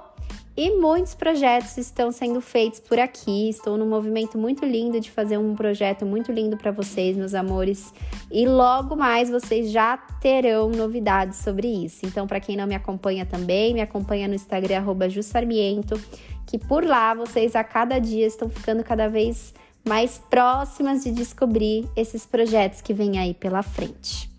e 0.56 0.70
muitos 0.78 1.16
projetos 1.16 1.76
estão 1.80 2.12
sendo 2.12 2.40
feitos 2.40 2.80
por 2.80 3.00
aqui. 3.00 3.50
Estou 3.50 3.76
num 3.76 3.90
movimento 3.90 4.38
muito 4.38 4.64
lindo 4.64 5.00
de 5.00 5.10
fazer 5.10 5.36
um 5.38 5.56
projeto 5.56 6.06
muito 6.06 6.32
lindo 6.32 6.56
para 6.56 6.72
vocês, 6.72 7.18
meus 7.18 7.34
amores. 7.34 7.92
E 8.32 8.46
logo 8.46 8.96
mais 8.96 9.32
vocês 9.32 9.72
já 9.72 9.98
terão 9.98 10.70
novidades 10.70 11.40
sobre 11.40 11.68
isso. 11.68 12.06
Então, 12.06 12.28
para 12.28 12.40
quem 12.40 12.56
não 12.56 12.68
me 12.68 12.76
acompanha 12.76 13.26
também, 13.26 13.74
me 13.74 13.82
acompanha 13.82 14.28
no 14.28 14.36
Instagram 14.36 14.84
@jussarmiento, 15.10 16.00
que 16.46 16.58
por 16.58 16.86
lá 16.86 17.14
vocês 17.14 17.56
a 17.56 17.64
cada 17.64 18.00
dia 18.00 18.26
estão 18.26 18.50
ficando 18.50 18.84
cada 18.84 19.08
vez 19.08 19.54
mais 19.86 20.18
próximas 20.30 21.04
de 21.04 21.12
descobrir 21.12 21.90
esses 21.96 22.26
projetos 22.26 22.82
que 22.82 22.94
vêm 22.94 23.20
aí 23.20 23.34
pela 23.34 23.62
frente. 23.62 24.32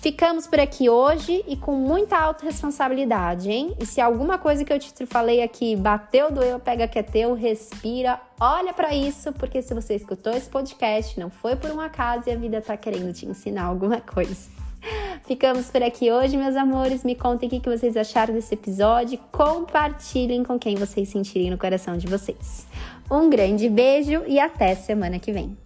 Ficamos 0.00 0.46
por 0.46 0.60
aqui 0.60 0.88
hoje 0.90 1.44
e 1.48 1.56
com 1.56 1.72
muita 1.72 2.18
autorresponsabilidade, 2.18 3.50
hein? 3.50 3.74
E 3.80 3.86
se 3.86 4.00
alguma 4.00 4.36
coisa 4.36 4.64
que 4.64 4.72
eu 4.72 4.78
te 4.78 5.06
falei 5.06 5.42
aqui 5.42 5.74
bateu, 5.76 6.30
doeu, 6.30 6.60
pega 6.60 6.86
que 6.86 6.98
é 6.98 7.02
teu, 7.02 7.32
respira, 7.32 8.20
olha 8.38 8.72
para 8.72 8.94
isso, 8.94 9.32
porque 9.32 9.62
se 9.62 9.72
você 9.72 9.94
escutou 9.94 10.32
esse 10.34 10.48
podcast, 10.48 11.18
não 11.18 11.30
foi 11.30 11.56
por 11.56 11.70
um 11.70 11.80
acaso 11.80 12.28
e 12.28 12.32
a 12.32 12.36
vida 12.36 12.60
tá 12.60 12.76
querendo 12.76 13.12
te 13.14 13.24
ensinar 13.24 13.64
alguma 13.64 14.00
coisa. 14.00 14.53
Ficamos 15.26 15.70
por 15.70 15.82
aqui 15.82 16.12
hoje, 16.12 16.36
meus 16.36 16.54
amores. 16.56 17.02
Me 17.02 17.14
contem 17.14 17.48
o 17.48 17.60
que 17.60 17.68
vocês 17.68 17.96
acharam 17.96 18.34
desse 18.34 18.54
episódio. 18.54 19.18
Compartilhem 19.32 20.44
com 20.44 20.58
quem 20.58 20.76
vocês 20.76 21.08
sentirem 21.08 21.50
no 21.50 21.58
coração 21.58 21.96
de 21.96 22.06
vocês. 22.06 22.66
Um 23.10 23.30
grande 23.30 23.68
beijo 23.68 24.22
e 24.26 24.38
até 24.38 24.74
semana 24.74 25.18
que 25.18 25.32
vem. 25.32 25.63